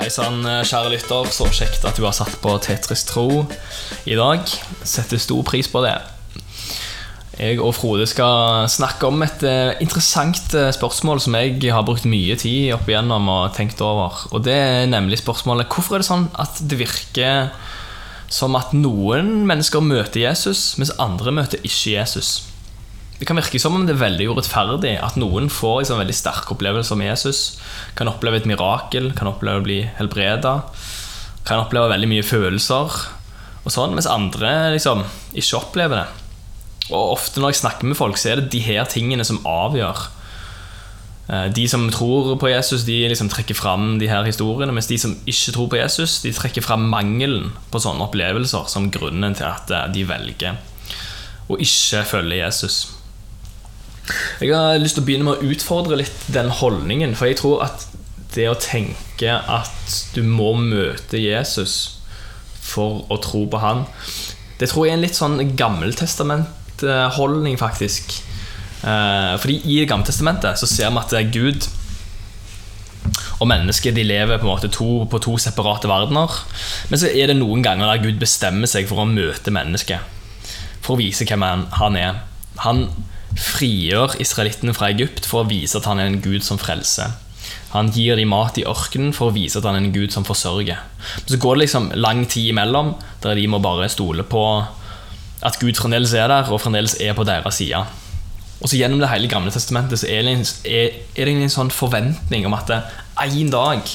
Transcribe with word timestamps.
Hei 0.00 0.08
sann, 0.08 0.40
kjære 0.64 0.94
lytter. 0.94 1.26
Så 1.28 1.44
kjekt 1.52 1.82
at 1.84 1.98
du 2.00 2.06
har 2.06 2.14
satt 2.16 2.38
på 2.40 2.54
Tetris 2.64 3.02
Tro 3.04 3.42
i 4.08 4.14
dag. 4.16 4.46
Setter 4.80 5.20
stor 5.20 5.42
pris 5.44 5.68
på 5.68 5.82
det. 5.84 5.92
Jeg 7.36 7.58
og 7.60 7.74
Frode 7.76 8.06
skal 8.08 8.64
snakke 8.72 9.10
om 9.10 9.20
et 9.26 9.44
eh, 9.44 9.76
interessant 9.84 10.54
eh, 10.56 10.70
spørsmål 10.72 11.20
som 11.20 11.36
jeg 11.36 11.60
har 11.72 11.84
brukt 11.84 12.08
mye 12.08 12.32
tid 12.40 12.72
opp 12.78 12.88
igjennom 12.88 13.28
og 13.28 13.52
tenkt 13.56 13.80
over. 13.84 14.24
Og 14.32 14.40
det 14.48 14.56
er 14.56 14.88
nemlig 14.88 15.20
spørsmålet 15.20 15.68
hvorfor 15.68 15.98
er 15.98 16.04
det 16.04 16.08
sånn 16.08 16.28
at 16.32 16.62
det 16.64 16.80
virker 16.80 17.52
som 18.32 18.56
at 18.56 18.72
noen 18.72 19.42
mennesker 19.48 19.84
møter 19.84 20.24
Jesus, 20.24 20.78
mens 20.80 20.96
andre 20.96 21.36
møter 21.42 21.60
ikke 21.60 21.98
Jesus. 21.98 22.49
Det 23.20 23.28
kan 23.28 23.36
virke 23.36 23.60
som 23.60 23.74
om 23.76 23.82
det 23.84 23.92
er 23.98 24.00
veldig 24.00 24.30
urettferdig 24.32 24.94
at 25.04 25.18
noen 25.20 25.50
får 25.52 25.82
liksom, 25.82 26.00
veldig 26.00 26.16
sterke 26.16 26.54
opplevelser 26.54 26.96
med 26.96 27.10
Jesus. 27.10 27.40
Kan 27.98 28.08
oppleve 28.08 28.40
et 28.40 28.48
mirakel, 28.48 29.10
kan 29.16 29.28
oppleve 29.28 29.60
å 29.60 29.64
bli 29.66 29.80
helbreda. 29.98 30.54
Kan 31.44 31.60
oppleve 31.60 31.90
veldig 31.92 32.08
mye 32.08 32.24
følelser, 32.24 32.96
og 33.60 33.72
sånn, 33.74 33.92
mens 33.96 34.08
andre 34.08 34.70
liksom, 34.72 35.04
ikke 35.36 35.58
opplever 35.58 36.00
det. 36.00 36.06
Og 36.90 37.12
ofte 37.18 37.42
når 37.42 37.52
jeg 37.52 37.60
snakker 37.60 37.90
med 37.90 37.98
folk, 37.98 38.16
så 38.18 38.32
er 38.32 38.40
det 38.40 38.50
de 38.54 38.62
her 38.64 38.88
tingene 38.88 39.26
som 39.28 39.42
avgjør. 39.46 40.00
Eh, 41.28 41.46
De 41.54 41.66
som 41.68 41.84
tror 41.92 42.32
på 42.40 42.50
Jesus, 42.50 42.86
de 42.88 43.02
liksom 43.12 43.28
trekker 43.28 43.54
fram 43.54 43.98
de 44.00 44.08
her 44.08 44.24
historiene, 44.24 44.72
mens 44.72 44.88
de 44.88 44.98
som 44.98 45.12
ikke 45.28 45.54
tror 45.54 45.68
på 45.68 45.78
Jesus, 45.78 46.22
de 46.24 46.32
trekker 46.32 46.64
fram 46.64 46.88
mangelen 46.88 47.52
på 47.70 47.82
sånne 47.84 48.08
opplevelser 48.08 48.64
som 48.72 48.88
grunnen 48.90 49.36
til 49.36 49.46
at 49.46 49.70
eh, 49.70 49.86
de 49.92 50.08
velger 50.08 50.56
å 51.50 51.58
ikke 51.60 52.04
følge 52.06 52.40
Jesus. 52.40 52.80
Jeg 54.40 54.54
har 54.54 54.78
lyst 54.80 54.94
til 54.98 55.04
å 55.04 55.06
begynne 55.06 55.26
med 55.28 55.40
å 55.40 55.52
utfordre 55.54 55.98
litt 56.00 56.26
den 56.32 56.50
holdningen, 56.60 57.14
for 57.18 57.30
jeg 57.30 57.38
tror 57.40 57.64
at 57.66 57.86
det 58.34 58.46
å 58.50 58.58
tenke 58.58 59.32
at 59.34 59.96
du 60.14 60.22
må 60.22 60.52
møte 60.58 61.18
Jesus 61.18 61.96
for 62.62 63.04
å 63.10 63.18
tro 63.22 63.46
på 63.50 63.58
han, 63.62 63.84
det 64.60 64.68
tror 64.70 64.86
jeg 64.86 64.92
er 64.92 64.98
en 64.98 65.04
litt 65.04 65.18
sånn 65.18 65.56
gammeltestamentholdning, 65.56 67.56
faktisk. 67.58 68.18
Eh, 68.84 69.34
Fordi 69.40 69.56
i 69.64 69.80
Det 69.80 69.88
gamle 69.88 70.06
testamentet 70.06 70.58
så 70.60 70.66
ser 70.68 70.90
vi 70.90 70.98
at 71.00 71.32
Gud 71.32 71.68
og 73.40 73.48
mennesket 73.48 73.94
de 73.96 74.04
lever 74.04 74.38
på 74.38 74.44
en 74.44 74.52
måte 74.52 74.68
to, 74.72 75.06
på 75.08 75.18
to 75.24 75.38
separate 75.40 75.88
verdener. 75.88 76.28
Men 76.90 76.98
så 77.00 77.08
er 77.08 77.26
det 77.30 77.38
noen 77.38 77.62
ganger 77.64 77.86
der 77.88 78.02
Gud 78.04 78.18
bestemmer 78.20 78.68
seg 78.68 78.88
for 78.88 79.00
å 79.00 79.08
møte 79.08 79.50
mennesket. 79.54 79.98
For 80.84 80.94
å 80.94 81.00
vise 81.00 81.24
hvem 81.24 81.42
han- 81.72 81.96
er. 81.96 82.14
Han 82.58 82.88
frigjør 83.38 84.16
israelittene 84.22 84.74
fra 84.74 84.90
Egypt 84.90 85.26
for 85.28 85.44
å 85.44 85.50
vise 85.50 85.78
at 85.78 85.86
han 85.88 86.00
er 86.00 86.10
en 86.10 86.22
Gud 86.24 86.42
som 86.46 86.58
frelser. 86.60 87.14
Han 87.70 87.90
gir 87.94 88.18
dem 88.18 88.32
mat 88.32 88.58
i 88.58 88.66
ørkenen 88.66 89.12
for 89.14 89.30
å 89.30 89.34
vise 89.34 89.60
at 89.60 89.66
han 89.68 89.78
er 89.78 89.84
en 89.84 89.94
Gud 89.94 90.10
som 90.14 90.26
forsørger. 90.26 90.80
Så 91.22 91.38
går 91.38 91.56
det 91.56 91.64
liksom 91.64 91.90
lang 91.94 92.24
tid 92.26 92.50
imellom, 92.50 92.96
der 93.22 93.38
de 93.38 93.46
må 93.46 93.62
bare 93.62 93.88
stole 93.92 94.26
på 94.26 94.44
at 95.40 95.58
Gud 95.60 95.78
fremdeles 95.78 96.12
er 96.18 96.28
der, 96.28 96.50
og 96.50 96.60
fremdeles 96.60 96.98
er 97.00 97.14
på 97.16 97.24
deres 97.24 97.60
side. 97.62 97.84
Og 98.60 98.68
så 98.68 98.76
Gjennom 98.76 99.00
det 99.00 99.08
hele 99.08 99.30
gamle 99.30 99.52
testamentet 99.54 100.02
så 100.02 100.08
er 100.10 100.26
det 100.26 100.34
en, 100.36 100.44
er, 100.68 100.98
det 101.16 101.32
en 101.32 101.52
sånn 101.52 101.70
forventning 101.72 102.44
om 102.44 102.56
at 102.58 102.74
en 102.74 103.52
dag 103.52 103.86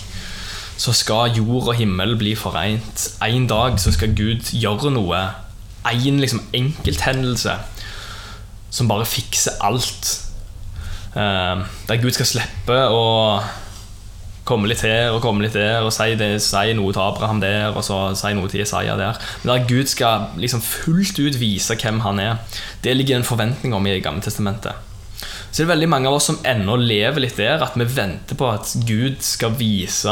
så 0.75 0.91
skal 0.95 1.35
jord 1.35 1.69
og 1.69 1.77
himmel 1.77 2.15
bli 2.19 2.33
forent. 2.35 3.09
En 3.23 3.45
dag 3.47 3.77
så 3.79 3.93
skal 3.93 4.15
Gud 4.17 4.49
gjøre 4.55 4.91
noe. 4.95 5.21
En 5.85 6.19
liksom 6.19 6.41
enkelthendelse 6.55 7.53
som 8.75 8.89
bare 8.91 9.07
fikser 9.07 9.55
alt. 9.63 10.11
Eh, 11.15 11.61
der 11.87 12.01
Gud 12.01 12.15
skal 12.15 12.27
slippe 12.27 12.81
å 12.91 13.05
komme 14.45 14.69
litt 14.69 14.83
her 14.85 15.09
og 15.15 15.23
komme 15.23 15.41
litt 15.41 15.55
der 15.57 15.81
og 15.81 15.93
si, 15.95 16.11
det, 16.19 16.35
si 16.43 16.73
noe 16.77 16.93
til 16.93 17.01
Abraham 17.01 17.39
der 17.41 17.71
og 17.71 17.81
så 17.87 18.11
si 18.17 18.33
noe 18.37 18.51
til 18.51 18.61
Jesaja 18.61 18.97
der. 18.99 19.21
Men 19.41 19.53
der 19.55 19.69
Gud 19.69 19.89
skal 19.89 20.29
liksom 20.41 20.61
fullt 20.63 21.17
ut 21.17 21.39
vise 21.41 21.77
hvem 21.81 22.03
han 22.05 22.21
er. 22.21 22.59
Det 22.83 22.93
ligger 22.93 23.19
en 23.19 23.27
forventning 23.27 23.73
om 23.73 23.87
i 23.89 23.97
gamle 24.03 24.23
testamentet. 24.25 24.75
Så 25.15 25.61
det 25.61 25.65
er 25.65 25.73
veldig 25.73 25.89
mange 25.89 26.11
av 26.11 26.17
oss 26.17 26.27
som 26.29 26.41
ennå 26.45 26.75
lever 26.81 27.23
litt 27.23 27.37
der, 27.39 27.61
at 27.63 27.77
vi 27.79 27.87
venter 27.87 28.35
på 28.37 28.49
at 28.51 28.73
Gud 28.85 29.21
skal 29.23 29.55
vise 29.55 30.11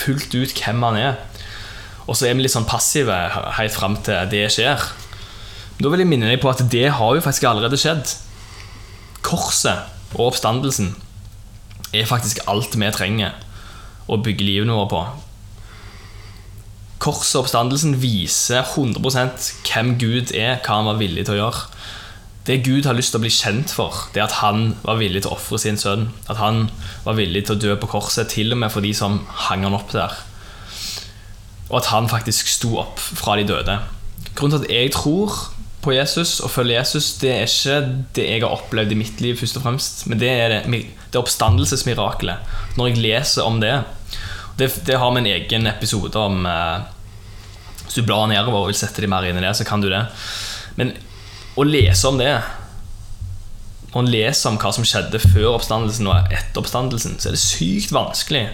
fullt 0.00 0.34
ut 0.34 0.54
hvem 0.56 0.82
han 0.88 0.98
er. 0.98 1.20
Og 2.08 2.18
så 2.18 2.26
er 2.26 2.34
vi 2.34 2.42
litt 2.42 2.52
sånn 2.56 2.66
passive 2.68 3.14
helt 3.54 3.76
fram 3.76 3.94
til 4.02 4.26
det 4.32 4.48
skjer. 4.50 4.82
Da 5.80 5.88
vil 5.88 6.02
jeg 6.02 6.10
minne 6.10 6.28
deg 6.28 6.42
på 6.42 6.50
at 6.50 6.60
det 6.72 6.90
har 6.92 7.14
jo 7.16 7.22
faktisk 7.24 7.46
allerede 7.48 7.78
skjedd. 7.80 8.10
Korset 9.24 9.88
og 10.16 10.26
oppstandelsen 10.30 10.92
er 11.96 12.08
faktisk 12.08 12.42
alt 12.50 12.76
vi 12.76 12.90
trenger 12.92 13.36
å 14.10 14.18
bygge 14.20 14.44
livet 14.44 14.68
vårt 14.68 14.92
på. 14.92 15.02
Korset 17.00 17.38
og 17.38 17.46
oppstandelsen 17.46 17.96
viser 18.02 18.60
100% 18.60 19.46
hvem 19.70 19.94
Gud 20.00 20.34
er, 20.36 20.58
hva 20.60 20.80
han 20.80 20.90
var 20.90 21.00
villig 21.00 21.24
til 21.24 21.38
å 21.38 21.40
gjøre. 21.44 21.62
Det 22.44 22.58
Gud 22.64 22.88
har 22.88 22.96
lyst 22.96 23.14
til 23.14 23.20
å 23.20 23.24
bli 23.24 23.32
kjent 23.32 23.72
for, 23.72 24.08
det 24.12 24.20
er 24.20 24.26
at 24.26 24.40
han 24.40 24.74
var 24.82 24.98
villig 25.00 25.22
til 25.22 25.30
å 25.30 25.36
ofre 25.38 25.60
sin 25.60 25.80
sønn. 25.80 26.08
At 26.28 26.40
han 26.40 26.66
var 27.06 27.16
villig 27.16 27.46
til 27.46 27.56
å 27.56 27.60
dø 27.62 27.76
på 27.80 27.88
korset, 27.92 28.28
til 28.32 28.52
og 28.52 28.60
med 28.60 28.72
for 28.74 28.84
de 28.84 28.92
som 28.96 29.20
hang 29.46 29.64
han 29.64 29.76
opp 29.76 29.94
der. 29.94 30.12
Og 31.70 31.78
at 31.80 31.88
han 31.92 32.10
faktisk 32.10 32.50
sto 32.52 32.74
opp 32.82 33.00
fra 33.00 33.38
de 33.38 33.46
døde. 33.48 33.78
Grunnen 34.34 34.58
til 34.58 34.66
at 34.66 34.72
jeg 34.74 34.92
tror 34.96 35.36
på 35.80 35.94
Jesus 35.94 36.38
og 36.44 36.50
følge 36.52 36.76
Jesus, 36.76 37.14
det 37.22 37.30
er 37.32 37.46
ikke 37.48 37.76
det 38.16 38.26
jeg 38.28 38.42
har 38.44 38.52
opplevd 38.52 38.92
i 38.92 38.98
mitt 39.00 39.20
liv, 39.24 39.36
først 39.40 39.56
og 39.56 39.64
fremst, 39.64 40.06
men 40.10 40.20
det 40.20 40.28
er 40.28 40.52
det, 40.52 40.80
det 41.12 41.20
oppstandelsesmirakelet. 41.20 42.52
Når 42.76 42.90
jeg 42.90 43.02
leser 43.04 43.46
om 43.48 43.60
det 43.62 43.74
Det, 44.60 44.66
det 44.84 44.98
har 45.00 45.10
vi 45.14 45.18
en 45.22 45.26
egen 45.26 45.66
episode 45.66 46.18
om. 46.20 46.44
eh, 46.46 46.80
Hvis 47.86 47.94
du 47.94 48.02
blar 48.04 48.26
nedover 48.28 48.60
og 48.60 48.66
vil 48.68 48.76
sette 48.76 49.00
deg 49.00 49.08
mer 49.08 49.24
inn 49.24 49.38
i 49.38 49.40
det, 49.40 49.54
så 49.56 49.64
kan 49.64 49.80
du 49.80 49.88
det. 49.88 50.02
Men 50.76 50.92
å 51.56 51.64
lese 51.64 52.06
om 52.08 52.18
det 52.20 52.34
og 53.94 54.04
lese 54.06 54.46
om 54.46 54.58
hva 54.60 54.70
som 54.72 54.84
skjedde 54.84 55.18
før 55.18 55.56
oppstandelsen 55.56 56.06
og 56.06 56.28
etter 56.30 56.60
oppstandelsen, 56.60 57.16
så 57.18 57.30
er 57.30 57.34
det 57.34 57.40
sykt 57.42 57.90
vanskelig 57.90 58.44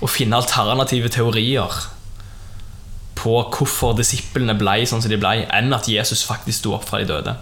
å 0.00 0.08
finne 0.08 0.38
alternative 0.38 1.10
teorier 1.12 1.74
på 3.20 3.36
hvorfor 3.52 3.94
disiplene 3.98 4.56
ble 4.58 4.80
sånn 4.88 5.04
som 5.04 5.12
de 5.12 5.20
ble, 5.20 5.44
enn 5.52 5.76
at 5.76 5.88
Jesus 5.90 6.24
faktisk 6.28 6.62
sto 6.62 6.74
opp 6.76 6.88
fra 6.88 7.02
de 7.02 7.08
døde. 7.10 7.36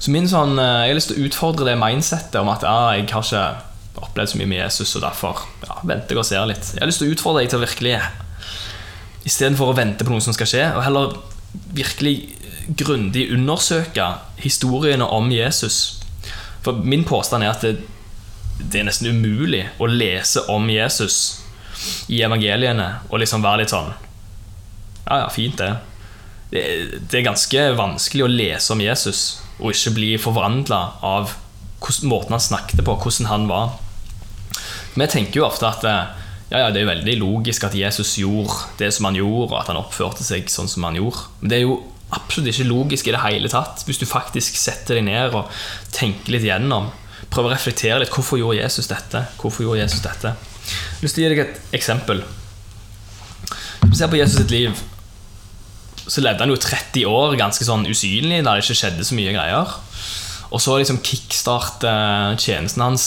Så 0.00 0.12
min 0.12 0.28
sånn, 0.28 0.58
eh, 0.58 0.84
Jeg 0.84 0.92
har 0.92 0.98
lyst 0.98 1.12
til 1.12 1.22
å 1.22 1.28
utfordre 1.28 1.68
det 1.68 1.78
mindsettet 1.80 2.40
om 2.40 2.50
at 2.52 2.64
ah, 2.64 2.92
jeg 2.96 3.08
har 3.12 3.22
ikke 3.22 3.44
opplevd 4.04 4.32
så 4.32 4.38
mye 4.40 4.50
med 4.50 4.58
Jesus, 4.58 4.96
og 4.96 5.02
derfor 5.04 5.44
ja, 5.64 5.78
venter 5.84 6.16
jeg 6.16 6.18
og 6.18 6.28
ser 6.28 6.46
litt. 6.50 6.72
Jeg 6.74 6.82
har 6.82 6.90
lyst 6.90 7.00
til 7.02 7.08
å 7.08 7.14
utfordre 7.14 7.42
deg 7.42 7.52
til 7.52 7.60
å 7.60 7.66
virkelig 7.66 7.98
Istedenfor 9.24 9.70
å 9.72 9.76
vente 9.76 10.04
på 10.04 10.12
noe 10.12 10.20
som 10.20 10.34
skal 10.36 10.48
skje, 10.50 10.64
og 10.76 10.82
heller 10.84 11.14
virkelig 11.72 12.34
grundig 12.76 13.30
undersøke 13.32 14.04
historiene 14.36 15.06
om 15.08 15.30
Jesus. 15.32 16.02
For 16.60 16.84
min 16.84 17.06
påstand 17.08 17.44
er 17.44 17.54
at 17.54 17.64
det, 17.64 17.78
det 18.60 18.82
er 18.82 18.88
nesten 18.88 19.08
umulig 19.08 19.62
å 19.80 19.88
lese 19.88 20.44
om 20.52 20.68
Jesus 20.68 21.40
i 22.12 22.20
evangeliene 22.20 22.90
og 23.08 23.22
liksom 23.22 23.42
være 23.44 23.64
litt 23.64 23.72
sånn 23.72 23.92
Ja, 25.04 25.24
ja, 25.24 25.30
fint, 25.32 25.58
det. 25.60 25.74
Det, 26.50 27.18
er 27.18 27.26
ganske 27.26 27.62
vanskelig 27.76 28.24
å 28.24 28.30
lese 28.30 28.74
om 28.74 28.82
Jesus 28.82 29.22
og 29.58 29.72
ikke 29.72 29.94
bli 29.96 30.10
forvandla 30.20 30.80
av 31.04 31.34
måten 32.06 32.34
han 32.34 32.42
snakket 32.42 32.84
på, 32.86 32.94
hvordan 33.02 33.28
han 33.28 33.48
var. 33.50 33.74
Vi 34.94 35.08
tenker 35.10 35.40
jo 35.40 35.48
ofte 35.48 35.66
at 35.68 35.84
eh, 35.88 36.12
ja, 36.52 36.60
ja, 36.62 36.70
det 36.70 36.84
er 36.84 36.92
veldig 36.92 37.16
logisk 37.18 37.66
at 37.66 37.74
Jesus 37.76 38.14
gjorde 38.20 38.76
det 38.78 38.92
som 38.94 39.08
han 39.08 39.18
gjorde, 39.18 39.50
og 39.50 39.58
at 39.60 39.72
han 39.72 39.80
oppførte 39.80 40.24
seg 40.24 40.48
sånn 40.52 40.70
som 40.70 40.86
han 40.86 40.98
gjorde. 41.00 41.26
Men 41.40 41.50
det 41.50 41.58
er 41.58 41.64
jo 41.66 41.78
absolutt 42.14 42.52
ikke 42.52 42.68
logisk 42.68 43.08
i 43.08 43.14
det 43.16 43.22
hele 43.24 43.50
tatt, 43.50 43.82
hvis 43.88 43.98
du 44.00 44.06
faktisk 44.06 44.58
setter 44.60 45.00
deg 45.00 45.08
ned 45.08 45.34
og 45.34 45.50
tenker 45.94 46.36
litt 46.36 46.46
gjennom. 46.46 46.92
Prøver 47.32 47.50
å 47.50 47.54
reflektere 47.56 47.98
litt. 48.02 48.12
Hvorfor 48.14 48.38
gjorde 48.38 48.60
Jesus 48.60 48.88
dette? 48.90 49.24
Hvorfor 49.40 49.66
gjorde 49.66 49.82
Jesus 49.82 50.04
dette? 50.04 50.34
Jeg 51.00 51.10
å 51.10 51.22
gi 51.24 51.30
deg 51.32 51.42
et 51.42 51.76
eksempel. 51.76 52.22
Du 53.84 53.96
ser 53.96 54.08
på 54.12 54.18
Jesus 54.18 54.38
sitt 54.40 54.52
liv, 54.54 54.78
så 56.06 56.22
levde 56.24 56.44
han 56.44 56.52
jo 56.52 56.60
30 56.60 57.06
år 57.08 57.36
ganske 57.40 57.66
sånn 57.66 57.86
usynlig, 57.88 58.42
der 58.44 58.58
det 58.58 58.64
ikke 58.64 58.76
skjedde 58.82 59.06
så 59.06 59.16
mye 59.16 59.34
greier. 59.34 59.74
Og 60.54 60.62
så 60.62 60.76
liksom 60.78 61.00
kickstarter 61.02 62.36
tjenesten 62.38 62.84
hans 62.84 63.06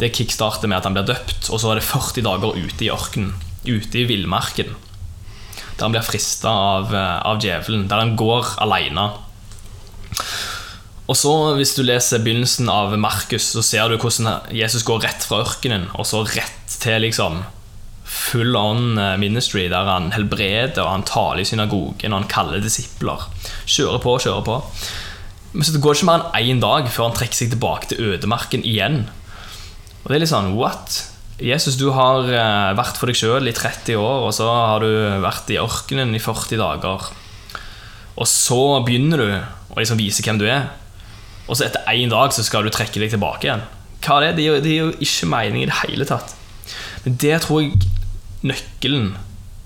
Det 0.00 0.08
kickstarter 0.16 0.70
med 0.70 0.80
at 0.80 0.86
han 0.88 0.94
blir 0.96 1.04
døpt, 1.10 1.50
og 1.52 1.60
så 1.60 1.70
er 1.70 1.78
det 1.78 1.84
40 1.84 2.24
dager 2.24 2.56
ute 2.56 2.86
i 2.86 2.88
ørkenen, 2.88 3.34
ute 3.68 4.00
i 4.00 4.06
villmarken. 4.08 4.72
Der 5.76 5.84
han 5.84 5.92
blir 5.92 6.06
frista 6.06 6.48
av, 6.48 6.94
eh, 6.94 7.18
av 7.20 7.36
djevelen, 7.42 7.84
der 7.88 8.00
han 8.00 8.16
går 8.16 8.54
alene. 8.64 9.10
Og 11.04 11.18
så, 11.18 11.34
hvis 11.58 11.74
du 11.76 11.82
leser 11.82 12.22
begynnelsen 12.24 12.70
av 12.72 12.96
Markus, 12.96 13.50
så 13.52 13.60
ser 13.66 13.92
du 13.92 13.98
hvordan 13.98 14.54
Jesus 14.56 14.86
går 14.88 15.02
rett 15.04 15.26
fra 15.26 15.42
ørkenen, 15.44 15.88
og 15.92 16.08
så 16.08 16.24
rett 16.24 16.76
til 16.80 17.02
liksom 17.04 17.42
full 18.30 18.56
on 18.56 18.98
eh, 18.98 19.16
ministry, 19.20 19.66
der 19.72 19.88
han 19.90 20.10
helbreder, 20.14 20.82
og 20.84 20.94
han 20.94 21.06
taler 21.08 21.42
i 21.42 21.48
synagogen, 21.48 22.12
og 22.12 22.22
han 22.22 22.30
kaller 22.30 22.62
disipler. 22.62 23.26
Kjører 23.66 24.02
på, 24.02 24.16
kjører 24.22 24.44
på. 24.46 24.58
Men 25.52 25.66
så 25.66 25.74
det 25.74 25.82
går 25.82 25.98
ikke 25.98 26.10
mer 26.10 26.26
enn 26.38 26.52
én 26.54 26.62
dag 26.62 26.90
før 26.90 27.08
han 27.08 27.16
trekker 27.18 27.40
seg 27.40 27.54
tilbake 27.54 27.90
til 27.90 28.12
ødemarken 28.12 28.62
igjen. 28.66 29.02
Og 30.02 30.10
det 30.10 30.16
er 30.16 30.22
litt 30.22 30.32
sånn 30.32 30.54
What? 30.58 31.00
Jesus, 31.40 31.78
du 31.80 31.88
har 31.96 32.28
eh, 32.28 32.74
vært 32.76 33.00
for 33.00 33.10
deg 33.10 33.16
sjøl 33.18 33.48
i 33.48 33.56
30 33.56 33.96
år, 33.96 34.26
og 34.28 34.34
så 34.36 34.46
har 34.50 34.84
du 34.84 34.90
vært 35.24 35.50
i 35.50 35.58
ørkenen 35.60 36.12
i 36.14 36.22
40 36.22 36.60
dager. 36.60 37.08
Og 38.20 38.28
så 38.28 38.60
begynner 38.84 39.22
du 39.22 39.30
å 39.32 39.78
liksom 39.78 40.00
vise 40.00 40.22
hvem 40.26 40.40
du 40.40 40.44
er, 40.50 40.68
og 41.46 41.56
så 41.56 41.66
etter 41.66 41.88
én 41.96 42.12
dag 42.12 42.34
så 42.34 42.44
skal 42.46 42.66
du 42.66 42.70
trekke 42.74 43.00
deg 43.00 43.14
tilbake 43.14 43.48
igjen. 43.48 43.64
Hva 44.04 44.20
er 44.20 44.36
det? 44.36 44.44
Det 44.62 44.68
gir, 44.70 44.84
jo 44.84 44.92
ikke 45.02 45.28
mening 45.32 45.64
i 45.64 45.70
det 45.70 45.80
hele 45.82 46.06
tatt. 46.08 46.36
Men 47.04 47.16
det 47.20 47.40
tror 47.46 47.64
jeg 47.64 47.72
nøkkelen 48.46 49.14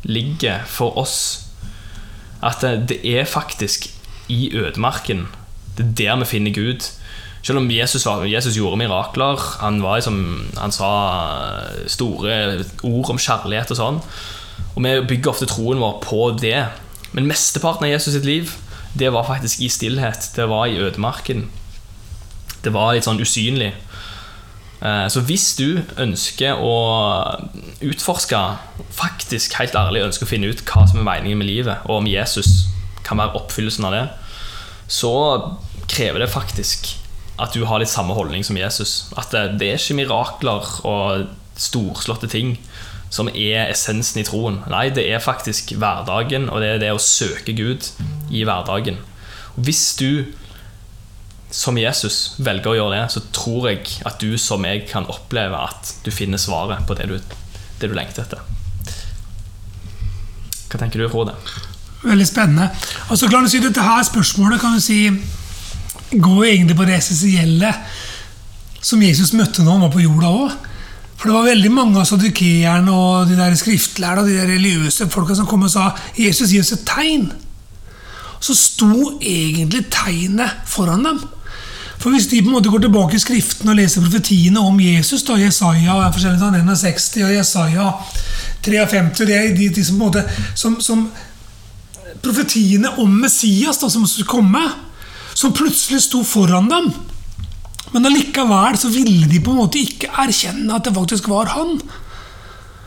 ligger 0.04 0.64
for 0.66 0.98
oss. 1.00 1.46
At 2.44 2.60
det, 2.88 3.00
er 3.04 3.24
faktisk 3.24 3.88
i 4.28 4.50
ødemarken. 4.54 5.26
Det 5.78 5.84
er 5.84 5.92
der 5.96 6.16
vi 6.22 6.24
finner 6.24 6.54
Gud. 6.54 6.90
Selv 7.42 7.58
om 7.58 7.70
Jesus, 7.70 8.06
var, 8.06 8.24
Jesus 8.24 8.56
gjorde 8.56 8.76
mirakler, 8.76 9.40
han, 9.60 9.80
liksom, 9.80 10.48
han, 10.56 10.72
sa 10.72 10.90
store 11.86 12.64
ord 12.82 13.10
om 13.10 13.20
kjærlighet 13.20 13.72
og 13.74 13.80
sånn. 13.80 14.00
Og 14.74 14.84
vi 14.84 14.94
bygger 15.08 15.32
ofte 15.34 15.48
troen 15.48 15.80
vår 15.80 15.98
på 16.04 16.20
det. 16.40 16.66
Men 17.12 17.28
mesteparten 17.28 17.86
av 17.86 17.92
Jesus 17.92 18.16
sitt 18.16 18.28
liv 18.28 18.54
det 18.94 19.10
var 19.12 19.26
faktisk 19.26 19.60
i 19.60 19.68
stillhet. 19.68 20.30
Det 20.36 20.48
var 20.48 20.66
i 20.66 20.78
ødemarken. 20.78 21.48
Det 22.64 22.72
var 22.72 22.94
litt 22.94 23.06
sånn 23.06 23.20
usynlig. 23.20 23.72
Eh, 24.82 25.06
så 25.08 25.22
hvis 25.24 25.46
du 25.58 25.82
ønsker 26.00 26.60
å 26.60 26.74
utforske, 27.84 28.40
faktisk 28.94 29.56
helt 29.60 29.76
ærlig 29.78 30.04
ønsker 30.06 30.26
å 30.26 30.32
finne 30.32 30.50
ut 30.50 30.64
hva 30.68 30.86
som 30.90 31.00
er 31.00 31.08
meningen 31.08 31.40
med 31.40 31.50
livet, 31.50 31.86
og 31.88 32.02
om 32.02 32.10
Jesus 32.10 32.66
kan 33.06 33.20
være 33.20 33.36
oppfyllelsen 33.38 33.88
av 33.88 33.96
det, 33.96 34.04
så 34.90 35.14
krever 35.90 36.24
det 36.24 36.32
faktisk 36.32 36.94
at 37.40 37.54
du 37.54 37.64
har 37.66 37.80
litt 37.82 37.90
samme 37.90 38.14
holdning 38.14 38.44
som 38.46 38.58
Jesus. 38.58 39.08
At 39.18 39.32
det, 39.34 39.66
er 39.66 39.80
ikke 39.80 39.98
mirakler 39.98 40.68
og 40.86 41.26
storslåtte 41.58 42.30
ting 42.30 42.56
som 43.14 43.28
er 43.30 43.70
essensen 43.70 44.22
i 44.22 44.26
troen. 44.26 44.60
Nei, 44.70 44.88
det 44.94 45.06
er 45.10 45.22
faktisk 45.22 45.74
hverdagen, 45.78 46.48
og 46.50 46.62
det 46.62 46.74
er 46.74 46.80
det 46.82 46.94
å 46.94 47.02
søke 47.02 47.54
Gud 47.56 47.90
i 48.30 48.44
hverdagen. 48.46 48.98
Hvis 49.54 49.92
du 49.98 50.34
som 51.54 51.78
Jesus 51.78 52.34
velger 52.42 52.72
å 52.72 52.76
gjøre 52.78 52.96
det, 52.96 53.04
så 53.14 53.22
tror 53.34 53.68
jeg 53.70 53.84
at 54.08 54.18
du 54.18 54.34
som 54.40 54.64
jeg 54.66 54.88
kan 54.90 55.06
oppleve 55.10 55.60
at 55.68 55.94
du 56.02 56.10
finner 56.14 56.40
svaret 56.42 56.82
på 56.88 56.96
det 56.98 57.06
du, 57.10 57.14
det 57.80 57.90
du 57.90 57.94
lengter 57.94 58.24
etter. 58.24 58.42
Hva 60.66 60.80
tenker 60.80 61.04
du, 61.04 61.06
Frode? 61.12 61.36
Veldig 62.02 62.26
spennende. 62.26 62.66
Og 63.08 63.18
så 63.20 63.30
si 63.48 63.62
Dette 63.62 63.84
her 63.84 64.02
spørsmålet 64.04 64.60
kan 64.60 64.74
du 64.74 64.82
si 64.82 65.06
går 66.10 66.44
egentlig 66.44 66.76
på 66.76 66.86
det 66.88 66.98
essensielle 66.98 67.70
som 68.84 69.02
Jesus 69.02 69.32
møtte 69.32 69.62
når 69.62 69.76
han 69.76 69.86
var 69.86 69.94
på 69.94 70.02
jorda 70.02 70.32
òg. 70.34 70.56
For 71.14 71.30
det 71.30 71.36
var 71.36 71.46
veldig 71.46 71.70
mange 71.72 72.00
av 72.02 72.08
sadukeerne 72.08 72.92
og 72.92 73.30
de 73.30 73.38
der 73.38 73.54
skriftlærde 73.56 74.24
og 74.24 74.28
de 74.28 74.36
der 74.36 74.50
religiøse 74.50 75.06
folka 75.12 75.38
som 75.38 75.46
kom 75.48 75.64
og 75.64 75.72
sa 75.72 75.92
Jesus 76.18 76.50
gir 76.50 76.66
oss 76.66 76.74
et 76.74 76.84
tegn. 76.88 77.30
Så 78.42 78.58
sto 78.58 79.14
egentlig 79.22 79.86
tegnet 79.94 80.66
foran 80.68 81.06
dem. 81.06 81.22
For 82.04 82.12
Hvis 82.12 82.26
de 82.28 82.42
på 82.42 82.50
en 82.50 82.58
måte 82.58 82.68
går 82.68 82.82
tilbake 82.84 83.16
i 83.16 83.22
Skriften 83.22 83.70
og 83.72 83.78
leser 83.78 84.02
profetiene 84.04 84.60
om 84.60 84.76
Jesus, 84.76 85.22
da, 85.24 85.38
Jesaja 85.40 85.94
er 86.04 86.10
forskjellig 86.12 86.36
fra 86.42 86.50
61 86.52 87.06
og 87.24 87.30
Jesaja 87.32 87.86
53 88.66 89.24
Det 89.24 89.38
er 89.38 89.54
de, 89.56 89.68
de 89.72 89.84
som 89.86 89.96
på 89.96 90.10
en 90.10 90.10
måte 90.10 90.24
som, 90.52 90.74
som 90.84 91.06
Profetiene 92.20 92.92
om 93.00 93.14
Messias 93.22 93.80
da, 93.80 93.88
som 93.88 94.04
skulle 94.08 94.28
komme, 94.28 94.60
som 95.32 95.52
plutselig 95.56 96.02
sto 96.04 96.20
foran 96.24 96.68
dem. 96.70 96.90
Men 97.92 98.08
allikevel 98.08 98.76
så 98.80 98.92
ville 98.92 99.24
de 99.28 99.40
på 99.40 99.52
en 99.52 99.62
måte 99.62 99.80
ikke 99.80 100.12
erkjenne 100.22 100.76
at 100.76 100.84
det 100.84 100.94
faktisk 100.96 101.28
var 101.32 101.52
han. 101.56 101.78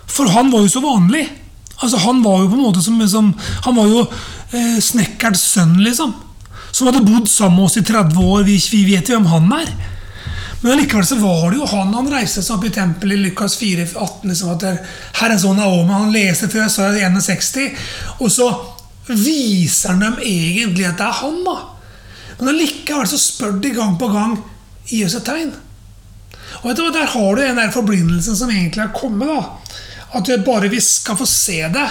For 0.09 0.29
han 0.33 0.53
var 0.53 0.61
jo 0.65 0.71
så 0.77 0.81
vanlig. 0.85 1.25
Altså 1.81 1.97
Han 2.05 2.23
var 2.23 2.39
jo 2.41 2.47
på 2.49 2.57
en 2.57 2.63
måte 2.63 2.81
som, 2.81 3.01
som 3.09 3.33
Han 3.65 3.75
var 3.77 3.89
jo 3.91 3.99
eh, 4.53 4.79
snekkerens 4.81 5.43
sønn, 5.53 5.75
liksom. 5.85 6.15
Som 6.71 6.89
hadde 6.89 7.05
bodd 7.05 7.29
sammen 7.29 7.57
med 7.59 7.65
oss 7.69 7.77
i 7.77 7.85
30 7.85 8.17
år. 8.17 8.43
Vi, 8.47 8.57
vi 8.71 8.83
vet 8.91 9.09
jo 9.09 9.17
hvem 9.17 9.29
han 9.31 9.53
er. 9.59 9.71
Men 10.61 10.71
allikevel 10.73 11.05
så 11.05 11.15
var 11.21 11.51
det 11.51 11.59
jo 11.59 11.67
han 11.69 11.93
han 11.93 12.09
reiste 12.09 12.41
seg 12.41 12.55
opp 12.57 12.65
i 12.65 12.73
tempelet 12.73 13.19
i 13.19 13.27
Lukas 13.27 13.57
4, 13.59 13.85
18, 13.93 14.31
liksom 14.31 14.55
at 14.55 14.65
Herrens 15.19 15.45
ånd 15.45 15.61
er 15.61 15.69
over 15.69 15.85
meg. 15.85 16.01
Han 16.01 16.15
leste 16.15 16.49
før 16.49 16.65
jeg 16.65 16.73
sa 16.73 16.89
61, 16.97 17.77
og 18.17 18.31
så 18.33 18.47
viser 19.07 19.93
han 19.93 20.01
dem 20.03 20.17
egentlig 20.23 20.87
at 20.89 20.97
det 20.99 21.05
er 21.05 21.19
han. 21.21 21.37
da. 21.45 21.57
Men 22.39 22.51
allikevel 22.55 23.07
så 23.09 23.21
spør 23.21 23.59
de 23.61 23.73
gang 23.75 23.95
på 24.01 24.09
gang 24.13 24.35
gi 24.89 25.03
oss 25.05 25.17
et 25.19 25.27
tegn. 25.29 25.53
Og 26.63 26.69
vet 26.71 26.79
du, 26.79 26.91
Der 26.91 27.05
har 27.05 27.35
du 27.35 27.41
den 27.41 27.61
der 27.61 27.71
forblindelsen 27.71 28.35
som 28.35 28.49
egentlig 28.49 28.83
er 28.83 28.93
kommet. 28.95 29.27
da. 29.27 29.77
At 30.17 30.45
bare 30.45 30.69
vi 30.69 30.81
skal 30.81 31.17
få 31.17 31.25
se 31.25 31.61
det, 31.69 31.89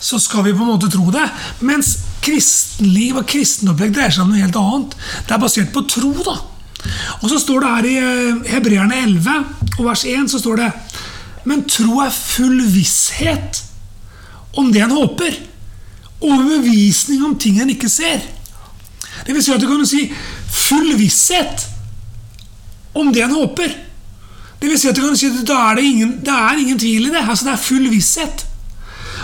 så 0.00 0.18
skal 0.18 0.44
vi 0.44 0.52
på 0.52 0.62
en 0.62 0.72
måte 0.74 0.90
tro 0.90 1.10
det. 1.10 1.28
Mens 1.60 1.96
kristenliv 2.22 3.18
og 3.20 3.28
kristenopplegg 3.28 3.94
dreier 3.96 4.14
seg 4.14 4.24
om 4.24 4.32
noe 4.32 4.42
helt 4.42 4.58
annet. 4.58 4.96
Det 5.26 5.36
er 5.36 5.42
basert 5.42 5.72
på 5.74 5.84
tro. 5.90 6.12
da. 6.22 6.36
Og 7.20 7.30
så 7.30 7.38
står 7.38 7.62
det 7.62 7.72
her 7.72 7.88
i 7.88 7.96
eh, 8.00 8.52
Hebreerne 8.54 9.02
11, 9.04 9.44
og 9.78 9.84
vers 9.86 10.04
1, 10.08 10.30
så 10.30 10.40
står 10.42 10.62
det 10.62 10.70
Men 11.48 11.64
tro 11.66 12.00
er 12.02 12.14
full 12.14 12.60
visshet 12.70 13.62
om 14.58 14.70
det 14.72 14.82
en 14.84 14.94
håper. 14.94 15.38
Overbevisning 16.22 17.24
om 17.26 17.34
ting 17.38 17.60
en 17.60 17.70
ikke 17.72 17.90
ser. 17.90 18.22
Det 19.26 19.34
vil 19.34 19.42
si 19.42 19.52
at 19.54 19.62
du 19.62 19.68
kan 19.70 19.86
si 19.86 20.06
full 20.52 20.94
visshet 20.98 21.66
om 22.98 23.10
det 23.12 23.24
en 23.24 23.34
håper. 23.34 23.74
Det 24.60 24.70
vil 24.70 24.78
si 24.78 24.90
at 24.90 24.96
du 24.96 25.02
kan 25.02 25.18
si 25.18 25.30
at 25.30 25.42
da 25.48 25.58
er 25.70 25.80
det, 25.80 25.84
ingen, 25.90 26.16
det 26.22 26.34
er 26.34 26.58
ingen 26.60 26.78
tvil 26.78 27.08
i 27.08 27.14
det. 27.14 27.22
Altså 27.26 27.48
Det 27.48 27.54
er 27.56 27.64
full 27.64 27.90
visshet. 27.90 28.46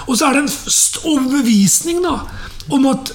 Og 0.08 0.16
så 0.18 0.26
er 0.26 0.38
det 0.38 0.46
en 0.46 1.12
overbevisning 1.12 2.00
da, 2.02 2.16
om 2.74 2.86
at 2.90 3.14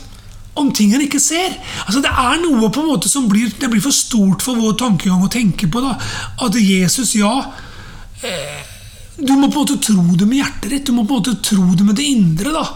om 0.53 0.69
ting 0.73 0.93
en 0.93 1.01
ikke 1.01 1.21
ser. 1.21 1.55
Altså 1.87 2.01
Det 2.03 2.11
er 2.11 2.41
noe 2.43 2.69
på 2.69 2.83
en 2.83 2.91
måte 2.91 3.09
som 3.09 3.25
blir, 3.29 3.49
det 3.59 3.69
blir 3.71 3.81
for 3.81 3.95
stort 3.95 4.45
for 4.45 4.59
vår 4.59 4.75
tankegang 4.81 5.23
å 5.25 5.31
tenke 5.31 5.69
på. 5.71 5.81
da, 5.81 5.95
At 6.45 6.57
Jesus, 6.59 7.15
ja 7.17 7.33
eh, 8.21 8.61
Du 9.17 9.33
må 9.33 9.49
på 9.49 9.61
en 9.61 9.63
måte 9.63 9.79
tro 9.81 10.03
det 10.13 10.27
med 10.29 10.43
hjertet 10.43 10.69
ditt. 10.69 10.85
Du 10.85 10.93
må 10.93 11.07
på 11.07 11.17
en 11.17 11.23
måte 11.23 11.39
tro 11.41 11.65
det 11.73 11.87
med 11.87 11.97
det 11.97 12.05
indre. 12.05 12.53
da, 12.53 12.67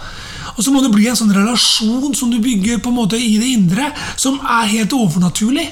og 0.58 0.64
så 0.66 0.74
må 0.74 0.82
det 0.82 0.90
bli 0.90 1.06
en 1.06 1.18
sånn 1.18 1.34
relasjon 1.36 2.16
som 2.18 2.32
du 2.34 2.40
bygger 2.42 2.80
på 2.82 2.90
en 2.90 2.98
måte 2.98 3.18
i 3.22 3.36
det 3.38 3.50
indre, 3.60 3.92
som 4.18 4.40
er 4.42 4.72
helt 4.72 4.94
overnaturlig. 4.98 5.68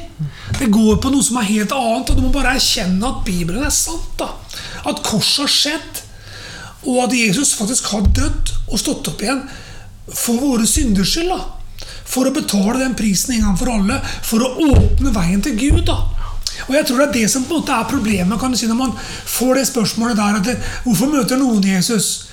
Det 0.59 0.69
går 0.73 0.99
på 1.01 1.09
noe 1.09 1.25
som 1.25 1.39
er 1.41 1.49
helt 1.49 1.73
annet, 1.73 2.11
og 2.11 2.19
du 2.19 2.21
må 2.27 2.29
bare 2.33 2.53
erkjenne 2.59 3.09
at 3.09 3.23
Bibelen 3.25 3.65
er 3.65 3.73
sant. 3.73 4.11
da. 4.19 4.29
At 4.85 5.01
korset 5.05 5.41
har 5.47 5.53
skjedd, 5.55 6.03
og 6.85 7.07
at 7.07 7.17
Jesus 7.17 7.55
faktisk 7.57 7.89
har 7.95 8.05
dødd 8.13 8.53
og 8.69 8.77
stått 8.77 9.09
opp 9.09 9.23
igjen 9.25 9.41
for 10.13 10.41
våre 10.41 10.67
synders 10.67 11.13
skyld. 11.15 11.29
da. 11.29 11.41
For 12.05 12.27
å 12.27 12.33
betale 12.33 12.79
den 12.83 12.97
prisen 12.97 13.35
en 13.35 13.47
gang 13.47 13.57
for 13.59 13.71
alle, 13.73 13.99
for 14.23 14.43
å 14.45 14.69
åpne 14.69 15.13
veien 15.15 15.41
til 15.41 15.57
Gud. 15.57 15.85
da. 15.85 15.97
Og 16.67 16.75
jeg 16.75 16.87
tror 16.87 17.01
det 17.01 17.07
er 17.07 17.17
det 17.19 17.31
som 17.31 17.43
på 17.43 17.55
en 17.55 17.61
måte 17.61 17.73
er 17.75 17.89
problemet 17.89 18.39
kan 18.39 18.53
du 18.53 18.57
si, 18.57 18.67
når 18.69 18.79
man 18.79 18.93
får 18.97 19.59
det 19.59 19.67
spørsmålet 19.67 20.17
der. 20.17 20.37
at 20.39 20.45
det, 20.45 20.55
Hvorfor 20.85 21.11
møter 21.11 21.37
noen 21.37 21.63
Jesus? 21.63 22.27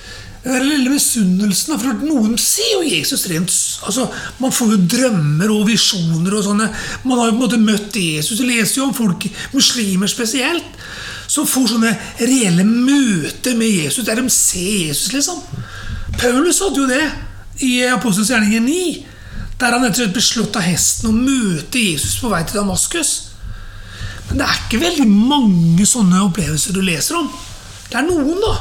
Den 0.45 0.65
lille 0.67 0.91
misunnelsen. 0.91 1.79
For 1.79 2.03
noen 2.03 2.37
ser 2.41 2.71
jo 2.75 2.83
Jesus 2.83 3.29
rent 3.31 3.53
altså, 3.87 4.09
Man 4.43 4.55
får 4.55 4.73
jo 4.75 4.79
drømmer 4.97 5.53
og 5.55 5.69
visjoner 5.69 6.35
og 6.35 6.47
sånne. 6.47 6.71
Man 7.05 7.19
har 7.19 7.31
jo 7.31 7.37
på 7.37 7.39
en 7.39 7.45
måte 7.45 7.61
møtt 7.63 7.97
Jesus. 7.97 8.41
Jeg 8.41 8.49
leser 8.49 8.81
jo 8.81 8.89
om 8.89 8.95
folk, 8.97 9.27
muslimer 9.55 10.11
spesielt, 10.11 10.81
som 11.31 11.47
får 11.49 11.75
sånne 11.75 11.93
reelle 12.21 12.65
møter 12.67 13.55
med 13.57 13.71
Jesus, 13.71 14.05
der 14.05 14.19
de 14.21 14.31
ser 14.31 14.89
Jesus, 14.89 15.13
liksom. 15.15 15.39
Paulus 16.19 16.61
hadde 16.61 16.83
jo 16.83 16.89
det 16.91 17.05
i 17.61 17.83
Apostels 17.91 18.31
gjerninger 18.33 18.61
9. 18.65 19.07
Der 19.61 19.77
han 19.77 19.85
ble 19.87 20.25
slått 20.25 20.57
av 20.59 20.67
hesten 20.67 21.11
å 21.11 21.15
møte 21.15 21.79
Jesus 21.79 22.17
på 22.21 22.33
vei 22.33 22.43
til 22.47 22.63
Damaskus. 22.63 23.13
Men 24.29 24.41
det 24.41 24.47
er 24.49 24.61
ikke 24.65 24.83
veldig 24.83 25.09
mange 25.11 25.87
sånne 25.87 26.25
opplevelser 26.27 26.75
du 26.75 26.83
leser 26.83 27.21
om. 27.21 27.29
Det 27.91 28.01
er 28.01 28.09
noen, 28.09 28.39
da 28.41 28.55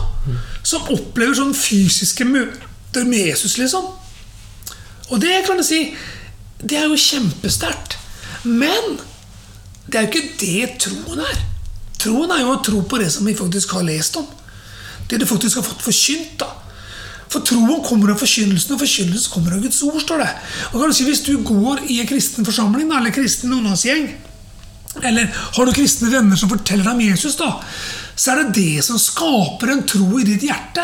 som 0.63 0.89
opplever 0.93 1.35
sånne 1.37 1.57
fysiske 1.57 2.25
møter 2.27 3.07
med 3.07 3.31
Jesus, 3.31 3.57
liksom. 3.57 3.87
Og 5.11 5.21
det 5.21 5.41
kan 5.47 5.59
jeg 5.59 5.67
si 5.67 5.81
Det 6.61 6.77
er 6.77 6.83
jo 6.85 6.95
kjempesterkt. 6.95 7.95
Men 8.43 8.99
det 9.89 9.97
er 9.97 10.03
jo 10.03 10.09
ikke 10.11 10.35
det 10.37 10.67
troen 10.83 11.23
er. 11.25 11.39
Troen 11.97 12.29
er 12.35 12.43
jo 12.43 12.51
å 12.53 12.59
tro 12.61 12.83
på 12.85 12.99
det 13.01 13.07
som 13.09 13.25
vi 13.25 13.33
faktisk 13.33 13.73
har 13.73 13.87
lest 13.87 14.19
om. 14.21 14.27
Det 15.09 15.17
du 15.17 15.25
faktisk 15.25 15.57
har 15.57 15.65
fått 15.65 15.81
forkynt. 15.81 16.37
da. 16.37 16.51
For 17.31 17.43
troen 17.47 17.83
kommer 17.85 18.11
av 18.11 18.19
forkynnelsen, 18.19 18.75
og 18.75 18.81
forkynnelsen 18.83 19.31
kommer 19.31 19.55
av 19.55 19.63
Guds 19.63 19.79
ord. 19.87 20.01
står 20.03 20.19
det. 20.19 20.31
Og 20.71 20.81
kan 20.81 20.91
du 20.91 20.95
si, 20.95 21.07
Hvis 21.07 21.23
du 21.23 21.37
går 21.37 21.85
i 21.87 22.01
en 22.01 22.07
kristen 22.07 22.45
forsamling 22.45 22.91
eller 22.91 23.15
kristen 23.15 23.53
ungdomsgjeng, 23.53 24.09
eller 25.01 25.29
har 25.55 25.65
du 25.65 25.71
kristne 25.71 26.11
venner 26.11 26.35
som 26.35 26.49
forteller 26.51 26.91
om 26.91 26.99
Jesus, 26.99 27.37
da, 27.39 27.61
så 28.15 28.33
er 28.33 28.43
det 28.43 28.57
det 28.59 28.83
som 28.83 28.99
skaper 28.99 29.71
en 29.71 29.85
tro 29.87 30.19
i 30.19 30.27
ditt 30.27 30.43
hjerte. 30.43 30.83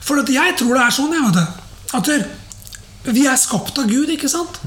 For 0.00 0.24
jeg 0.24 0.56
tror 0.58 0.74
det 0.74 0.86
er 0.86 0.96
sånn 0.96 1.12
jeg 1.12 1.26
vet 1.28 1.58
at 1.92 2.08
vi 3.12 3.26
er 3.26 3.36
skapt 3.36 3.78
av 3.78 3.90
Gud, 3.90 4.08
ikke 4.14 4.30
sant? 4.30 4.60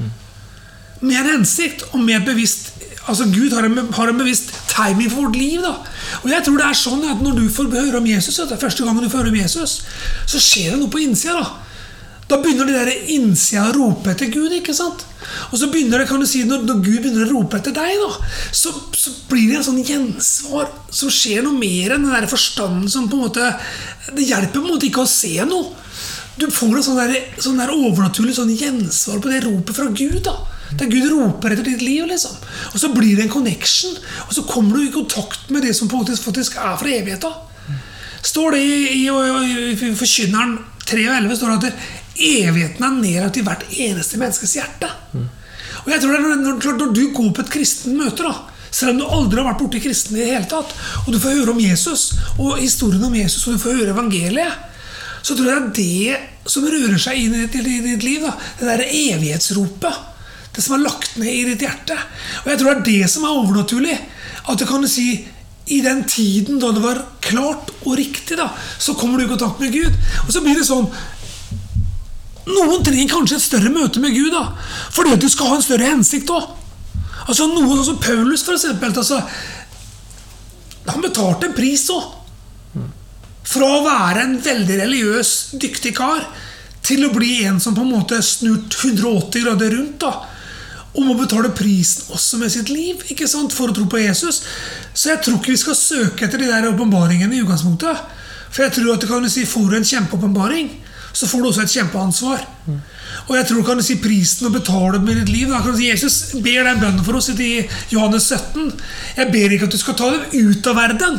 Med 1.00 1.18
en 1.18 1.40
hensikt 1.40 1.82
og 1.90 2.00
med 2.04 2.24
bevisst 2.24 2.75
Altså 3.06 3.28
Gud 3.30 3.52
har 3.54 3.66
en, 3.68 3.78
har 3.94 4.10
en 4.10 4.18
bevisst 4.18 4.50
timing 4.72 5.10
for 5.12 5.26
vårt 5.26 5.38
liv. 5.38 5.60
da 5.62 5.76
Og 6.24 6.30
jeg 6.32 6.42
tror 6.46 6.58
det 6.58 6.66
er 6.66 6.80
sånn 6.80 7.04
at 7.06 7.22
Når 7.22 7.38
du 7.38 7.46
får 7.52 7.70
høre 7.74 8.00
om 8.00 8.08
Jesus, 8.08 8.40
det 8.40 8.56
er 8.56 8.64
første 8.64 8.86
gangen 8.86 9.04
du 9.04 9.10
får 9.12 9.24
høre 9.24 9.34
om 9.34 9.38
Jesus, 9.38 9.78
så 10.26 10.42
skjer 10.42 10.74
det 10.74 10.80
noe 10.82 10.92
på 10.92 11.04
innsida. 11.04 11.42
Da 11.42 11.66
Da 12.26 12.40
begynner 12.42 12.66
de 12.66 12.74
der 12.74 13.10
innsida 13.14 13.68
å 13.68 13.76
rope 13.76 14.10
etter 14.10 14.26
Gud. 14.26 14.50
ikke 14.52 14.74
sant? 14.74 15.04
Og 15.52 15.58
så 15.60 15.68
begynner 15.70 16.02
det, 16.02 16.08
kan 16.08 16.20
du 16.20 16.26
si, 16.26 16.42
Når, 16.44 16.64
når 16.66 16.82
Gud 16.82 16.98
begynner 17.04 17.26
å 17.26 17.36
rope 17.36 17.60
etter 17.60 17.74
deg, 17.76 17.94
da 18.02 18.10
så, 18.50 18.72
så 18.94 19.12
blir 19.30 19.50
det 19.50 19.60
en 19.60 19.68
sånn 19.70 19.84
gjensvar 19.84 20.70
som 20.90 21.10
skjer 21.10 21.46
noe 21.46 21.54
mer 21.54 21.94
enn 21.94 22.06
den 22.06 22.14
der 22.14 22.26
forstanden 22.30 22.90
som 22.90 23.08
på 23.10 23.18
en 23.18 23.26
måte 23.28 23.52
Det 24.10 24.26
hjelper 24.26 24.58
på 24.58 24.64
en 24.64 24.74
måte 24.74 24.90
ikke 24.90 25.06
å 25.06 25.10
se 25.10 25.38
noe. 25.46 25.74
Du 26.36 26.50
får 26.50 26.74
en 26.76 26.84
sånn 26.84 26.98
der, 26.98 27.14
sånn 27.40 27.62
der 27.62 27.72
overnaturlig 27.72 28.34
sånn 28.36 28.52
gjensvar 28.52 29.22
på 29.22 29.30
det 29.30 29.44
ropet 29.46 29.78
fra 29.78 29.86
Gud. 29.94 30.20
da 30.26 30.36
der 30.74 30.90
Gud 30.90 31.10
roper 31.12 31.54
etter 31.54 31.66
ditt 31.66 31.82
liv. 31.82 32.06
liksom. 32.06 32.36
Og 32.72 32.80
så 32.80 32.90
blir 32.94 33.16
det 33.16 33.26
en 33.26 33.32
connection, 33.32 33.96
og 34.26 34.34
så 34.34 34.42
kommer 34.48 34.76
du 34.76 34.86
i 34.86 34.94
kontakt 34.94 35.50
med 35.50 35.62
det 35.62 35.74
som 35.76 35.90
faktisk, 35.90 36.56
er 36.56 36.76
fra 36.80 36.90
evigheta. 36.90 37.32
Står 38.26 38.56
det 38.56 38.62
i, 38.64 39.06
i, 39.06 39.06
i, 39.06 39.94
Forkynneren 39.94 40.58
3 40.86 41.06
og 41.06 41.16
11 41.20 41.38
står 41.38 41.54
det 41.62 41.70
at 41.70 42.20
evigheten 42.26 42.84
er 42.86 43.00
nedlagt 43.00 43.38
i 43.38 43.44
hvert 43.46 43.64
eneste 43.70 44.18
menneskes 44.18 44.56
hjerte. 44.58 44.90
Og 45.84 45.92
jeg 45.92 46.02
tror 46.02 46.12
det 46.12 46.18
er 46.18 46.26
når, 46.26 46.60
når, 46.62 46.92
du 46.94 47.02
går 47.14 47.32
på 47.34 47.44
et 47.44 47.52
kristen 47.52 47.98
møte, 47.98 48.26
da, 48.26 48.34
selv 48.74 48.94
om 48.94 49.00
du 49.00 49.06
aldri 49.06 49.40
har 49.40 49.48
vært 49.50 49.60
borti 49.62 49.82
kristne 49.82 50.18
i 50.18 50.24
det 50.24 50.32
hele 50.32 50.48
tatt, 50.50 50.72
og 51.04 51.12
du 51.12 51.20
får 51.22 51.38
høre 51.38 51.54
om 51.54 51.62
Jesus 51.62 52.08
og 52.36 52.58
historien 52.58 53.04
om 53.06 53.14
Jesus, 53.14 53.46
og 53.46 53.54
du 53.54 53.62
får 53.62 53.78
høre 53.78 53.94
evangeliet, 53.94 54.64
så 55.22 55.34
tror 55.34 55.48
jeg 55.50 55.70
det 55.76 55.86
er 56.10 56.26
det 56.26 56.50
som 56.50 56.66
rører 56.66 57.00
seg 57.02 57.18
inn 57.18 57.34
i 57.34 57.46
ditt 57.50 58.04
liv. 58.06 58.22
da, 58.22 58.34
Det 58.58 58.68
derre 58.68 58.90
evighetsropet. 58.90 60.15
Det 60.56 60.64
som 60.64 60.78
er 60.78 60.86
lagt 60.86 61.18
ned 61.20 61.32
i 61.32 61.46
ditt 61.50 61.64
hjerte. 61.66 61.96
Og 62.44 62.52
jeg 62.52 62.60
tror 62.60 62.70
det 62.72 62.76
er 62.78 62.86
det 62.86 63.10
som 63.12 63.26
er 63.26 63.40
overnaturlig. 63.42 63.96
At 64.48 64.60
du 64.60 64.64
kan 64.68 64.86
si 64.88 65.10
i 65.66 65.80
den 65.82 66.04
tiden 66.08 66.60
da 66.62 66.70
det 66.72 66.82
var 66.84 67.02
klart 67.20 67.72
og 67.82 67.96
riktig, 67.98 68.38
da, 68.38 68.48
så 68.78 68.94
kommer 68.94 69.18
du 69.18 69.26
i 69.26 69.30
kontakt 69.30 69.60
med 69.60 69.74
Gud. 69.74 69.92
Og 70.24 70.32
så 70.32 70.42
blir 70.44 70.58
det 70.58 70.68
sånn 70.68 70.88
Noen 72.46 72.84
trenger 72.86 73.10
kanskje 73.10 73.40
et 73.40 73.42
større 73.42 73.72
møte 73.74 73.98
med 73.98 74.12
Gud 74.14 74.30
da, 74.30 74.44
fordi 74.94 75.16
at 75.16 75.22
du 75.24 75.26
skal 75.26 75.48
ha 75.50 75.56
en 75.56 75.64
større 75.64 75.88
hensikt 75.90 76.28
òg. 76.30 76.44
Altså, 77.24 77.48
noen, 77.50 77.72
sånn 77.80 77.88
som 77.88 77.98
Paulus, 77.98 78.44
for 78.46 78.54
eksempel. 78.54 78.92
Altså, 78.94 79.18
han 80.86 81.02
betalte 81.02 81.48
en 81.48 81.56
pris 81.56 81.82
òg. 81.90 82.84
Fra 83.50 83.72
å 83.74 83.82
være 83.82 84.22
en 84.22 84.36
veldig 84.44 84.78
religiøs, 84.78 85.32
dyktig 85.58 85.96
kar 85.98 86.22
til 86.86 87.08
å 87.08 87.10
bli 87.10 87.40
en 87.50 87.58
som 87.58 87.74
på 87.74 87.82
en 87.82 87.90
måte 87.96 88.22
snurt 88.22 88.78
180 88.78 89.42
grader 89.42 89.74
rundt. 89.74 90.06
da 90.06 90.35
og 90.96 91.12
å 91.12 91.16
betale 91.18 91.52
prisen 91.56 92.12
også 92.14 92.40
med 92.40 92.52
sitt 92.52 92.70
liv 92.72 93.02
ikke 93.12 93.28
sant, 93.28 93.52
for 93.52 93.70
å 93.70 93.76
tro 93.76 93.84
på 93.90 94.00
Jesus. 94.00 94.40
Så 94.94 95.12
jeg 95.12 95.22
tror 95.24 95.38
ikke 95.38 95.52
vi 95.52 95.60
skal 95.60 95.76
søke 95.78 96.26
etter 96.26 96.40
de 96.40 96.48
der 96.48 96.68
åpenbaringene 96.70 97.36
i 97.36 97.42
utgangspunktet. 97.44 98.00
For 98.48 98.64
jeg 98.64 98.76
tror 98.78 98.94
at 98.94 99.04
du 99.04 99.08
kan 99.10 99.28
si, 99.30 99.44
Får 99.44 99.70
du 99.70 99.76
en 99.76 99.88
kjempeåpenbaring, 99.90 100.70
så 101.12 101.28
får 101.28 101.42
du 101.42 101.48
også 101.50 101.64
et 101.66 101.74
kjempeansvar. 101.76 102.44
Mm. 102.66 102.80
Og 103.26 103.32
jeg 103.36 103.48
tror 103.48 103.64
kan 103.64 103.80
du 103.80 103.84
si 103.84 103.96
prisen 104.00 104.48
å 104.48 104.52
betale 104.54 105.00
med 105.02 105.20
ditt 105.20 105.32
liv. 105.32 105.48
Da 105.50 105.62
kan 105.64 105.74
du 105.74 105.80
si, 105.80 105.88
Jesus 105.90 106.36
ber 106.44 106.66
deg 106.66 106.80
bønnen 106.82 107.04
for 107.04 107.18
oss 107.18 107.30
i 107.32 107.50
Johannes 107.92 108.28
17. 108.32 108.72
Jeg 109.16 109.32
ber 109.32 109.56
ikke 109.56 109.68
at 109.68 109.76
du 109.76 109.80
skal 109.80 109.96
ta 109.98 110.10
dem 110.14 110.52
ut 110.52 110.70
av 110.70 110.78
verden, 110.80 111.18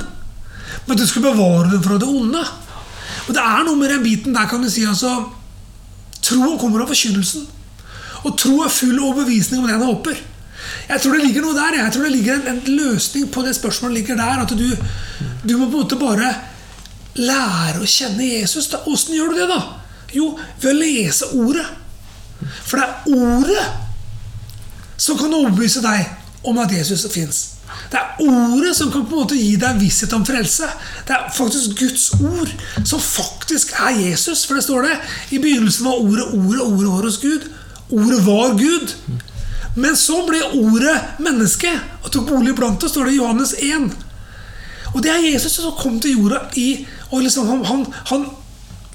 men 0.85 0.95
at 0.95 1.03
du 1.03 1.09
skal 1.09 1.25
bevare 1.25 1.71
dem 1.73 1.83
fra 1.85 1.99
det 2.01 2.09
onde. 2.09 2.43
Og 3.27 3.35
det 3.35 3.43
er 3.43 3.65
noe 3.67 3.79
med 3.79 3.91
den 3.91 4.05
biten 4.05 4.35
der 4.35 4.49
kan 4.49 4.63
du 4.63 4.69
si 4.71 4.85
altså 4.87 5.15
Troen 6.27 6.57
kommer 6.59 6.81
av 6.83 6.89
forkynnelsen. 6.91 7.45
Og 8.27 8.35
tro 8.39 8.59
er 8.65 8.73
full 8.73 8.97
overbevisning 8.99 9.61
om 9.61 9.69
det 9.69 9.77
han 9.77 9.87
håper. 9.87 10.19
Jeg 10.89 11.01
tror 11.01 11.15
det 11.15 11.23
ligger 11.23 11.45
noe 11.45 11.55
der. 11.55 11.79
Jeg 11.79 11.93
tror 11.95 12.07
det 12.07 12.13
ligger 12.15 12.37
en, 12.37 12.47
en 12.53 12.77
løsning 12.77 13.27
på 13.31 13.43
det 13.45 13.55
spørsmålet 13.55 14.01
ligger 14.01 14.19
der. 14.19 14.43
At 14.43 14.53
du, 14.57 14.67
du, 15.43 15.57
må 15.57 15.67
på 15.67 15.77
en 15.77 15.83
måte 15.83 15.99
bare 15.99 16.31
lære 17.17 17.81
å 17.81 17.89
kjenne 17.89 18.27
Jesus. 18.27 18.69
Da. 18.71 18.83
Åssen 18.89 19.15
gjør 19.15 19.33
du 19.33 19.41
det, 19.41 19.49
da? 19.51 19.61
Jo, 20.15 20.31
ved 20.61 20.71
å 20.71 20.77
lese 20.77 21.29
ordet. 21.37 21.67
For 22.67 22.79
det 22.79 22.87
er 22.87 23.13
ordet 23.17 23.67
som 24.97 25.17
kan 25.19 25.33
overbevise 25.33 25.83
deg 25.85 26.47
om 26.47 26.57
at 26.61 26.73
Jesus 26.73 27.05
fins. 27.11 27.43
Det 27.91 27.99
er 27.99 28.21
ordet 28.23 28.73
som 28.75 28.89
kan 28.91 29.05
på 29.07 29.15
en 29.15 29.23
måte 29.23 29.37
gi 29.37 29.55
deg 29.59 29.79
visshet 29.79 30.13
om 30.15 30.25
frelse. 30.27 30.67
Det 31.07 31.15
er 31.15 31.29
faktisk 31.35 31.77
Guds 31.79 32.09
ord 32.17 32.51
som 32.83 33.01
faktisk 33.03 33.75
er 33.79 33.99
Jesus. 34.01 34.45
For 34.47 34.57
det 34.57 34.65
står 34.65 34.87
det 34.87 34.97
i 35.35 35.41
begynnelsen 35.43 35.87
var 35.87 36.01
ordet, 36.01 36.27
ordet, 36.33 36.61
ordet 36.65 36.89
ordet 36.89 37.11
hos 37.11 37.21
Gud. 37.23 37.47
Ordet 37.93 38.19
var 38.25 38.57
Gud. 38.59 38.95
Men 39.77 39.95
så 39.95 40.23
ble 40.27 40.41
ordet 40.57 40.95
menneske 41.23 41.69
og 42.01 42.11
tok 42.11 42.27
bolig 42.31 42.55
blant 42.57 42.83
oss, 42.83 42.95
står 42.95 43.09
det 43.09 43.15
i 43.15 43.19
Johannes 43.19 43.53
1. 43.61 43.87
Og 44.95 45.03
det 45.03 45.11
er 45.13 45.25
Jesus 45.27 45.59
som 45.59 45.75
kom 45.77 45.99
til 46.01 46.17
jorda 46.17 46.47
i 46.57 46.85
og 47.11 47.21
liksom 47.23 47.47
han, 47.47 47.63
han, 47.67 47.83
han 48.09 48.25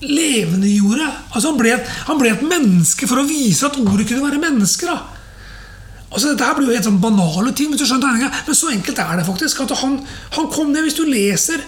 levendegjorde 0.03 1.07
altså 1.31 1.53
han 1.53 1.59
ble, 1.61 1.75
han 2.09 2.19
ble 2.19 2.33
et 2.33 2.43
menneske 2.45 3.07
for 3.09 3.23
å 3.23 3.29
vise 3.29 3.69
at 3.69 3.79
ordet 3.81 4.09
kunne 4.09 4.25
være 4.25 4.41
mennesker. 4.43 4.91
da 4.91 5.13
Altså, 6.13 6.29
Dette 6.29 6.45
her 6.45 6.57
blir 6.59 6.69
jo 6.69 6.75
helt 6.77 6.85
sånn 6.85 7.01
banale 7.01 7.55
ting, 7.57 7.71
hvis 7.73 7.81
du 7.81 7.87
skjønner 7.89 8.11
tegninga, 8.11 8.41
men 8.45 8.57
så 8.57 8.73
enkelt 8.75 8.99
er 9.01 9.15
det 9.17 9.29
faktisk. 9.29 9.63
at 9.65 9.79
han, 9.81 9.95
han 10.37 10.51
kom 10.53 10.73
ned, 10.73 10.83
Hvis 10.85 10.99
du 10.99 11.07
leser 11.09 11.63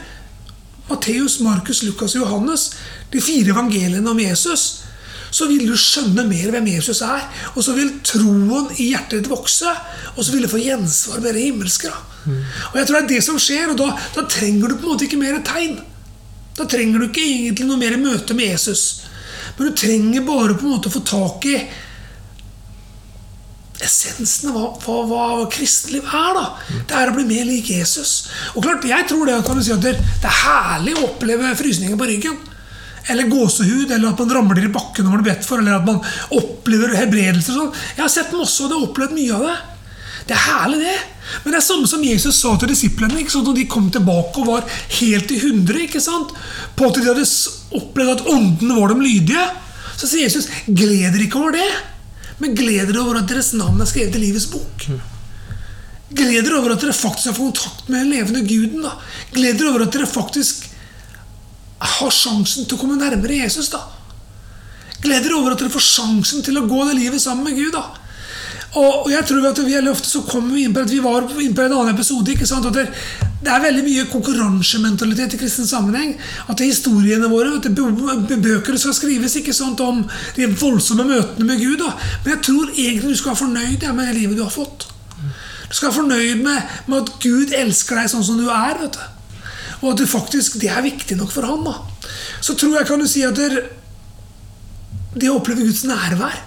Matteus, 0.91 1.39
Markus, 1.41 1.83
Lukas 1.83 2.13
og 2.19 2.27
Johannes, 2.27 2.73
de 3.13 3.23
fire 3.25 3.55
evangeliene 3.55 4.11
om 4.11 4.21
Jesus, 4.21 4.85
så 5.35 5.49
vil 5.51 5.65
du 5.67 5.75
skjønne 5.79 6.27
mer 6.29 6.53
hvem 6.55 6.69
Jesus 6.71 7.01
er. 7.03 7.25
Og 7.55 7.65
så 7.67 7.75
vil 7.75 7.91
troen 8.07 8.69
i 8.79 8.93
hjertet 8.93 9.25
ditt 9.25 9.31
vokse, 9.33 9.71
og 10.15 10.21
så 10.23 10.35
vil 10.35 10.45
du 10.47 10.51
få 10.53 10.63
gjensvar 10.63 11.23
med 11.25 11.35
det 11.35 11.49
himmelske. 11.49 11.91
Mm. 12.25 12.37
Og 12.71 12.77
jeg 12.79 12.87
tror 12.89 13.01
det 13.01 13.03
er 13.03 13.11
det 13.17 13.25
som 13.27 13.41
skjer, 13.43 13.73
og 13.73 13.81
da, 13.81 13.89
da, 14.15 14.27
trenger 14.31 14.71
du 14.71 14.77
på 14.77 14.87
en 14.87 14.93
måte 14.93 15.09
ikke 15.09 15.19
mer 15.21 15.41
tegn. 15.47 15.81
Da 16.55 16.69
trenger 16.71 17.03
du 17.03 17.09
ikke 17.09 17.25
egentlig 17.25 17.67
noe 17.67 17.81
mer 17.81 17.99
møte 17.99 18.37
med 18.39 18.53
Jesus. 18.53 18.85
Men 19.57 19.71
du 19.73 19.75
trenger 19.79 20.29
bare 20.29 20.55
på 20.55 20.69
en 20.69 20.77
måte 20.77 20.91
å 20.91 20.95
få 20.95 21.03
tak 21.09 21.51
i 21.51 21.59
essensen 23.85 24.53
av 24.55 24.57
hva, 24.57 24.71
hva, 24.87 25.25
hva 25.41 25.51
kristeliv 25.51 26.07
er. 26.07 26.39
da 26.39 26.45
Det 26.87 26.95
er 26.97 27.11
å 27.11 27.19
bli 27.19 27.27
mer 27.27 27.47
lik 27.51 27.75
Jesus. 27.75 28.31
Og 28.55 28.63
klart, 28.63 28.87
Jeg 28.87 29.11
tror 29.11 29.27
det 29.27 29.43
kan 29.47 29.59
du 29.59 29.67
si 29.67 29.75
at 29.75 29.83
det 29.83 29.99
er 29.99 30.43
herlig 30.47 30.95
å 30.95 31.09
oppleve 31.11 31.57
frysninger 31.59 31.99
på 31.99 32.13
ryggen 32.15 32.39
eller 33.13 33.29
gåsehud, 33.29 33.91
eller 33.91 34.13
at 34.13 34.21
man 34.23 34.35
ramler 34.39 34.65
i 34.65 34.73
bakken 34.73 35.05
når 35.05 35.13
man 35.13 35.23
blir 35.23 35.35
bedt 35.35 35.47
for, 35.49 35.61
eller 35.61 35.77
at 35.77 35.89
man 35.89 36.01
opplever 36.33 36.97
helbredelser. 36.97 37.57
Sånn. 37.57 37.73
Jeg 37.97 38.05
har 38.05 38.13
sett 38.13 38.37
masse, 38.37 38.63
og 38.65 38.71
det 38.71 38.79
har 38.79 38.87
opplevd 38.89 39.17
mye 39.19 39.39
av 39.39 39.49
det. 39.49 39.57
Det 40.25 40.37
er 40.37 40.45
herlig, 40.47 40.79
det. 40.87 40.97
Men 41.45 41.53
det 41.53 41.59
er 41.59 41.65
samme 41.67 41.89
som 41.89 42.05
Jesus 42.05 42.39
sa 42.41 42.55
til 42.61 42.71
disiplene 42.73 43.21
ikke 43.21 43.33
sant? 43.33 43.49
når 43.49 43.59
de 43.59 43.67
kom 43.69 43.91
tilbake 43.93 44.41
og 44.41 44.49
var 44.49 44.69
helt 45.01 45.33
i 45.33 45.41
hundre. 45.43 45.85
ikke 45.85 46.01
sant? 46.05 46.33
På 46.77 46.89
at 46.89 46.99
de 47.01 47.07
hadde 47.09 47.27
opplevd 47.77 48.15
at 48.15 48.29
åndene 48.33 48.79
var 48.79 48.93
dem 48.93 49.05
lydige. 49.05 49.45
Så 49.95 50.09
sier 50.11 50.27
Jesus, 50.27 50.49
'Gled 50.67 51.13
dere 51.13 51.27
ikke 51.27 51.39
over 51.39 51.55
det', 51.55 51.83
men 52.41 52.55
gled 52.57 52.89
dere 52.91 53.03
over 53.05 53.21
at 53.21 53.29
deres 53.31 53.53
navn 53.55 53.81
er 53.81 53.89
skrevet 53.89 54.17
i 54.17 54.25
livets 54.25 54.49
bok'. 54.51 54.89
Gled 56.15 56.45
dere 56.45 56.59
over 56.59 56.75
at 56.75 56.83
dere 56.83 56.97
faktisk 56.97 57.31
har 57.31 57.37
fått 57.37 57.61
kontakt 57.61 57.89
med 57.89 58.05
den 58.05 58.15
levende 58.17 58.43
Guden. 58.49 58.83
da. 58.83 58.97
Gled 59.33 59.59
dere 59.59 59.71
over 59.71 59.87
at 59.87 59.93
dere 59.93 60.07
faktisk 60.07 60.64
har 61.99 62.15
sjansen 62.15 62.67
til 62.67 62.77
å 62.77 62.81
komme 62.81 63.01
nærmere 63.01 63.43
Jesus. 63.43 63.71
da. 63.73 63.83
Gled 65.05 65.27
dere 65.27 65.37
over 65.37 65.53
at 65.53 65.61
dere 65.61 65.73
får 65.73 65.85
sjansen 65.85 66.45
til 66.45 66.59
å 66.59 66.67
gå 66.69 66.87
det 66.89 66.97
livet 66.99 67.23
sammen 67.23 67.51
med 67.51 67.59
Gud. 67.59 67.73
da. 67.73 67.85
Og, 68.75 69.07
jeg 69.13 69.23
tror 69.29 69.45
at 69.47 69.61
vi 69.63 69.77
ofte 69.87 70.09
så 70.09 70.25
kommer 70.27 70.57
vi 70.57 70.65
inn 70.67 70.73
på 70.75 70.83
at 70.83 70.91
vi 70.91 70.99
var 71.03 71.29
inn 71.39 71.55
på 71.55 71.63
en 71.63 71.77
annen 71.77 71.95
episode. 71.95 72.33
ikke 72.33 72.47
sant? 72.49 72.67
At 72.67 72.75
det, 72.75 72.89
er 73.47 73.63
veldig 73.63 73.85
mye 73.87 74.07
konkurransementalitet 74.11 75.37
i 75.37 75.39
kristen 75.39 75.69
sammenheng. 75.69 76.17
At 76.49 76.59
det 76.59 76.67
er 76.67 76.73
historiene 76.73 77.31
våre, 77.31 77.55
at 77.61 77.69
det 77.69 78.41
bøker 78.43 78.79
skal 78.81 78.97
skrives 78.97 79.37
ikke 79.39 79.55
sant, 79.55 79.81
om 79.81 80.03
de 80.35 80.49
voldsomme 80.51 81.07
møtene 81.07 81.47
med 81.47 81.63
Gud. 81.63 81.79
Da. 81.85 81.95
Men 82.25 82.35
jeg 82.35 82.43
tror 82.49 82.73
egentlig 82.75 83.15
du 83.15 83.21
skal 83.21 83.35
være 83.35 83.43
fornøyd 83.45 83.89
med 83.93 84.07
det 84.09 84.19
livet 84.19 84.41
du 84.41 84.47
har 84.47 84.55
fått. 84.55 84.89
Du 85.69 85.77
skal 85.77 85.91
være 85.91 86.01
fornøyd 86.01 86.43
med, 86.43 86.79
med 86.91 87.03
at 87.05 87.15
Gud 87.23 87.55
elsker 87.55 88.01
deg 88.01 88.11
sånn 88.11 88.27
som 88.27 88.41
du 88.41 88.49
er. 88.51 88.81
vet 88.83 88.99
du. 88.99 89.14
Og 89.85 89.93
at 89.93 90.01
det 90.01 90.09
faktisk 90.11 90.59
det 90.63 90.73
er 90.73 90.83
viktig 90.85 91.19
nok 91.21 91.31
for 91.35 91.47
han. 91.47 91.63
da. 91.67 91.77
Så 92.41 92.57
tror 92.57 92.79
jeg 92.79 92.89
kan 92.89 93.01
du 93.01 93.09
si 93.11 93.23
at 93.27 93.37
det, 93.37 93.63
det 95.15 95.31
å 95.31 95.39
oppleve 95.39 95.69
Guds 95.69 95.85
nærvær 95.89 96.41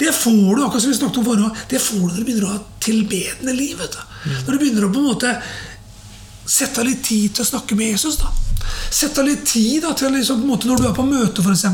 det 0.00 0.12
får 0.16 0.56
du 0.56 0.64
akkurat 0.64 0.82
som 0.82 0.90
vi 0.90 0.96
snakket 0.96 1.18
om 1.18 1.24
forrige, 1.24 1.50
det 1.68 1.78
får 1.82 1.96
du 2.00 2.06
når 2.06 2.16
du 2.16 2.24
begynner 2.24 2.46
å 2.48 2.52
ha 2.54 2.60
tilbedende 2.80 3.52
liv. 3.52 3.78
vet 3.78 3.92
du. 3.92 4.00
Mm. 4.00 4.38
Når 4.46 4.52
du 4.52 4.58
begynner 4.62 4.86
å 4.86 4.92
på 4.92 5.00
en 5.00 5.08
måte 5.10 5.32
sette 6.50 6.80
av 6.80 6.88
litt 6.88 7.02
tid 7.04 7.34
til 7.34 7.44
å 7.44 7.50
snakke 7.50 7.76
med 7.76 7.92
Jesus. 7.92 8.16
da. 8.20 8.32
Sette 8.90 9.20
av 9.20 9.28
litt 9.28 9.44
tid 9.46 9.82
da, 9.84 9.92
til 9.96 10.12
liksom, 10.16 10.40
på 10.40 10.48
en 10.48 10.52
måte, 10.54 10.68
når 10.68 10.80
du 10.80 10.88
er 10.88 10.96
på 10.96 11.06
møte, 11.06 11.44
f.eks. 11.44 11.66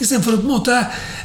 Istedenfor 0.00 0.36
å 0.36 0.42
på 0.42 0.46
en 0.46 0.54
måte 0.54 0.78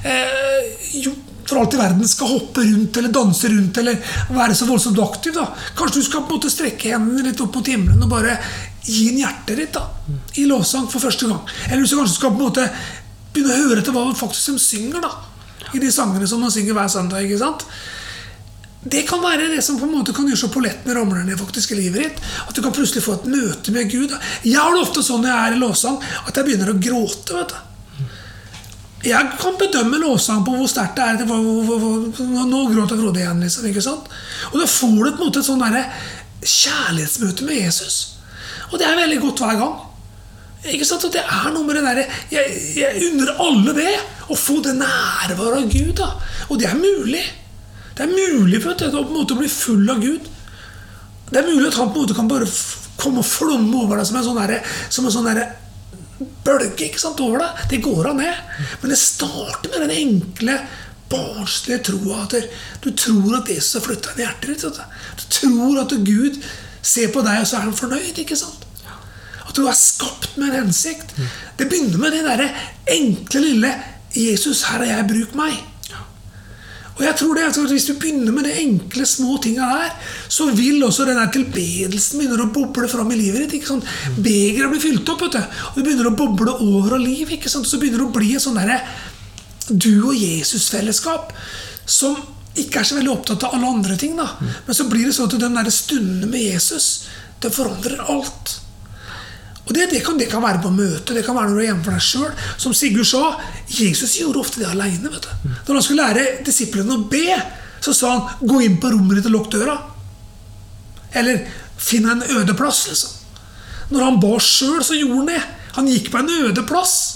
eh, 0.03 0.71
jo, 1.03 1.13
for 1.49 1.61
alt 1.61 1.73
i 1.73 1.79
verden 1.79 2.09
skal 2.09 2.29
hoppe 2.29 2.65
rundt 2.65 2.97
eller 2.99 3.13
danse 3.13 3.49
rundt 3.49 3.77
eller 3.81 4.01
være 4.33 4.57
så 4.57 4.67
voldsomt 4.69 4.99
aktiv. 5.01 5.33
da. 5.37 5.47
Kanskje 5.77 6.01
du 6.01 6.09
skal 6.09 6.25
på 6.25 6.33
en 6.33 6.37
måte 6.37 6.53
strekke 6.53 6.93
hendene 6.93 7.25
litt 7.29 7.41
opp 7.45 7.55
mot 7.57 7.71
himmelen 7.71 8.05
og 8.05 8.11
bare 8.11 8.35
gi 8.85 9.09
inn 9.09 9.21
hjertet 9.21 9.59
ditt 9.59 9.75
da, 9.75 9.85
i 10.39 10.47
lovsang 10.49 10.87
for 10.91 11.03
første 11.03 11.27
gang. 11.29 11.41
Eller 11.69 11.83
hvis 11.83 11.93
du 11.93 11.99
kanskje 11.99 12.17
skal 12.17 12.33
på 12.33 12.39
en 12.39 12.47
måte 12.47 12.67
begynne 13.33 13.53
å 13.53 13.63
høre 13.63 13.81
etter 13.83 13.95
hva 13.95 14.07
faktisk 14.17 14.53
de 14.55 14.63
synger 14.63 15.03
da, 15.05 15.13
i 15.75 15.81
de 15.81 15.91
sangene 15.93 16.27
som 16.27 16.41
man 16.41 16.53
synger 16.53 16.77
hver 16.77 16.91
søndag. 16.91 17.25
ikke 17.25 17.41
sant? 17.41 17.65
det 18.79 19.01
kan 19.09 19.19
være 19.19 19.49
det 19.51 19.61
som 19.63 19.75
på 19.79 19.83
en 19.85 19.97
måte 19.97 20.13
kan 20.15 20.27
gjøre 20.27 20.39
så 20.39 20.49
pollettene 20.53 20.93
ramler 20.95 21.25
ned 21.27 21.39
faktisk 21.39 21.73
i 21.73 21.81
livet 21.81 22.05
ditt. 22.05 22.21
At 22.47 22.55
du 22.55 22.61
kan 22.63 22.71
plutselig 22.71 23.03
få 23.03 23.17
et 23.17 23.25
møte 23.27 23.73
med 23.75 23.89
Gud. 23.91 24.13
Jeg 24.45 24.55
har 24.55 24.71
det 24.71 24.83
ofte 24.85 25.03
sånn 25.03 25.25
når 25.25 25.33
jeg 25.33 25.39
er 25.47 25.55
i 25.57 25.59
lovsang, 25.59 25.97
at 25.99 26.39
jeg 26.39 26.47
begynner 26.47 26.71
å 26.71 26.77
gråte. 26.79 27.35
vet 27.35 27.51
du. 27.51 28.05
Jeg 29.09 29.31
kan 29.39 29.59
bedømme 29.59 29.99
lovsang 29.99 30.45
på 30.47 30.55
hvor 30.55 30.71
sterkt 30.71 30.95
det 30.95 31.09
er. 31.09 31.25
Hvor, 31.27 31.43
hvor, 31.67 31.83
hvor, 32.15 32.47
nå 32.47 32.61
gråter 32.71 32.99
Frode 32.99 33.19
igjen. 33.19 33.43
liksom, 33.43 33.67
ikke 33.67 33.83
sant? 33.83 34.07
Og 34.53 34.63
da 34.63 34.69
får 34.71 34.95
du 34.95 35.11
på 35.11 35.11
en 35.11 35.25
måte 35.25 35.43
et 35.43 35.49
sånn 35.49 35.67
kjærlighetsmøte 36.39 37.43
med 37.49 37.59
Jesus. 37.65 37.97
Og 38.71 38.79
det 38.79 38.87
er 38.87 38.99
veldig 38.99 39.19
godt 39.23 39.43
hver 39.43 39.59
gang. 39.59 39.77
Ikke 40.69 40.85
sant? 40.87 41.05
Og 41.07 41.13
det 41.13 41.21
er 41.23 41.51
noe 41.55 41.63
med 41.63 41.77
det 41.79 41.83
derre 41.85 42.03
jeg, 42.33 42.57
jeg 42.81 43.03
unner 43.09 43.31
alle 43.45 43.75
det. 43.77 43.93
Å 44.29 44.37
få 44.37 44.59
det 44.65 44.75
nærværet 44.77 45.61
av 45.63 45.69
Gud. 45.71 45.93
da. 45.97 46.09
Og 46.49 46.59
det 46.59 46.67
er 46.69 46.75
mulig. 46.79 47.23
Det 47.95 48.05
er 48.05 48.11
mulig 48.11 48.59
at 48.65 48.83
det, 48.83 48.91
på 48.91 49.05
en 49.05 49.15
måte 49.15 49.35
å 49.35 49.39
bli 49.39 49.49
full 49.51 49.89
av 49.91 50.03
Gud. 50.03 50.27
Det 51.29 51.39
er 51.41 51.47
mulig 51.47 51.69
at 51.71 51.79
han 51.79 51.89
på 51.93 51.99
en 51.99 52.05
måte 52.05 52.17
kan 52.17 52.29
bare 52.29 52.47
komme 52.99 53.23
og 53.23 53.27
flomme 53.27 53.81
over 53.85 53.99
deg 53.99 54.07
som 54.09 54.19
en 54.19 54.27
sånn 54.27 54.39
derre- 54.39 54.63
som 54.91 55.05
en 55.07 55.13
sånn 55.13 55.27
der 55.29 55.43
bølge 56.43 56.89
ikke 56.89 56.99
sant, 56.99 57.19
over 57.23 57.39
deg. 57.43 57.65
Det 57.71 57.81
går 57.85 58.09
han 58.11 58.19
ned. 58.19 58.39
Men 58.81 58.93
det 58.93 58.99
starter 58.99 59.71
med 59.71 59.85
den 59.87 59.95
enkle, 59.97 60.57
barnslige 61.09 61.83
troa 61.89 62.23
at 62.27 62.35
du 62.83 62.89
tror 62.93 63.39
at 63.39 63.49
Jesus 63.49 63.79
har 63.79 63.85
flytta 63.87 64.11
inn 64.13 64.21
i 64.21 64.25
hjertet 64.27 64.49
ditt. 64.51 64.61
Du 64.61 65.23
Du 65.23 65.23
tror 65.39 65.79
at 65.81 65.95
Gud 66.05 66.41
ser 66.81 67.11
på 67.13 67.23
deg, 67.25 67.41
og 67.41 67.47
så 67.47 67.59
er 67.59 67.67
han 67.67 67.77
fornøyd. 67.77 68.17
ikke 68.23 68.37
sant? 68.39 68.65
At 69.49 69.55
du 69.57 69.65
er 69.65 69.77
skapt 69.77 70.37
med 70.37 70.51
en 70.51 70.65
hensikt. 70.65 71.15
Det 71.57 71.67
begynner 71.69 71.97
med 71.97 72.13
det 72.13 72.25
derre 72.27 72.51
enkle, 72.87 73.41
lille 73.41 73.73
'Jesus, 74.09 74.63
her 74.63 74.81
er 74.81 74.95
jeg, 74.97 75.07
bruk 75.07 75.35
meg'. 75.37 75.65
Og 76.99 77.05
jeg 77.05 77.15
tror 77.15 77.33
det, 77.33 77.43
jeg 77.43 77.53
tror 77.53 77.63
at 77.63 77.71
Hvis 77.71 77.85
du 77.85 77.93
begynner 77.93 78.31
med 78.31 78.43
de 78.43 78.53
enkle, 78.61 79.05
små 79.05 79.37
tinga 79.41 79.61
der, 79.61 79.91
så 80.27 80.49
vil 80.51 80.83
også 80.83 81.05
den 81.07 81.15
der 81.15 81.31
tilbedelsen 81.31 82.19
begynne 82.19 82.43
å 82.43 82.51
boble 82.53 82.89
fram 82.91 83.11
i 83.11 83.15
livet 83.15 83.45
ditt. 83.45 83.53
ikke 83.53 83.67
sant? 83.67 83.85
Begeret 84.17 84.69
blir 84.73 84.83
fylt 84.83 85.09
opp, 85.09 85.21
vet 85.21 85.37
du. 85.37 85.39
og 85.39 85.77
det 85.77 85.85
begynner 85.85 86.09
å 86.11 86.15
boble 86.15 86.51
over 86.59 86.97
av 86.97 86.99
liv. 86.99 87.31
ikke 87.31 87.49
sant? 87.49 87.67
Så 87.67 87.79
begynner 87.79 88.03
det 88.03 88.09
å 88.09 88.17
bli 88.17 88.33
et 88.35 88.43
sånn 88.43 88.59
derre 88.59 88.81
du 89.69 90.09
og 90.09 90.15
Jesus-fellesskap 90.15 91.31
som 91.85 92.17
ikke 92.63 92.81
er 92.81 92.87
så 92.87 92.97
veldig 92.97 93.11
opptatt 93.11 93.43
av 93.47 93.55
alle 93.55 93.67
andre 93.67 93.97
ting. 93.99 94.15
da. 94.17 94.27
Men 94.39 94.75
så 94.75 94.87
blir 94.89 95.07
det 95.07 95.15
sånn 95.17 95.29
at 95.29 95.39
der 95.39 95.69
stundene 95.73 96.29
med 96.31 96.41
Jesus, 96.41 97.07
det 97.39 97.53
forandrer 97.55 98.01
alt. 98.05 98.57
Og 99.69 99.75
det, 99.75 99.91
det, 99.91 99.99
kan, 100.01 100.17
det 100.17 100.25
kan 100.31 100.41
være 100.41 100.63
på 100.63 100.71
møte, 100.73 101.13
det 101.13 101.21
kan 101.25 101.35
være 101.37 101.51
når 101.51 101.57
du 101.57 101.61
er 101.61 101.67
hjemme 101.67 101.85
for 101.85 101.93
deg 101.93 102.01
sjøl. 102.01 102.31
Som 102.57 102.73
Sigurd 102.73 103.05
sa, 103.05 103.35
Jesus 103.69 104.15
gjorde 104.17 104.41
ofte 104.41 104.63
det 104.63 104.71
aleine. 104.71 105.11
Når 105.13 105.69
han 105.69 105.85
skulle 105.85 106.07
lære 106.07 106.39
disiplene 106.45 106.97
å 106.97 107.05
be, 107.11 107.37
så 107.79 107.93
sa 107.93 108.11
han 108.15 108.47
'gå 108.49 108.63
inn 108.65 108.79
på 108.81 108.89
rommet 108.89 109.19
ditt 109.19 109.29
og 109.29 109.35
lukk 109.35 109.51
døra'. 109.53 109.77
Eller 111.13 111.45
'finn 111.77 112.09
en 112.09 112.23
øde 112.23 112.53
plass'. 112.57 112.87
liksom. 112.89 113.11
Når 113.91 114.03
han 114.03 114.19
ba 114.19 114.39
sjøl, 114.39 114.83
så 114.83 114.97
gjorde 114.97 115.17
han 115.17 115.25
det. 115.25 115.43
Han 115.75 115.87
gikk 115.87 116.11
på 116.11 116.17
en 116.17 116.29
øde 116.29 116.63
plass. 116.63 117.15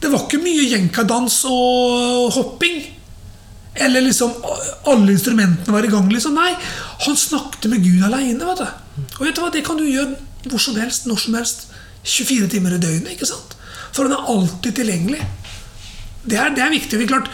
Det 0.00 0.12
var 0.12 0.26
ikke 0.26 0.42
mye 0.42 0.70
jenkadans 0.70 1.44
og 1.44 2.32
hopping. 2.32 2.95
Eller 3.76 4.00
liksom 4.00 4.32
alle 4.88 5.12
instrumentene 5.12 5.72
var 5.74 5.84
i 5.84 5.90
gang. 5.92 6.08
liksom. 6.12 6.34
Nei, 6.34 6.54
han 7.06 7.16
snakket 7.16 7.70
med 7.70 7.84
Gud 7.84 8.04
aleine. 8.04 8.44
Og 8.44 9.24
vet 9.24 9.36
du 9.36 9.42
hva, 9.42 9.50
det 9.52 9.64
kan 9.66 9.76
du 9.76 9.84
gjøre 9.84 10.16
hvor 10.46 10.62
som 10.62 10.78
helst, 10.80 11.06
når 11.06 11.20
som 11.20 11.34
helst. 11.36 11.66
24 12.06 12.48
timer 12.48 12.76
i 12.76 12.78
døgnet. 12.78 13.12
ikke 13.16 13.26
sant? 13.26 13.56
For 13.92 14.06
han 14.06 14.14
er 14.14 14.30
alltid 14.30 14.78
tilgjengelig. 14.78 15.22
Det 16.26 16.38
er, 16.38 16.52
det 16.54 16.62
er 16.62 16.70
viktig. 16.74 16.98
Vi 16.98 17.06
klart, 17.10 17.30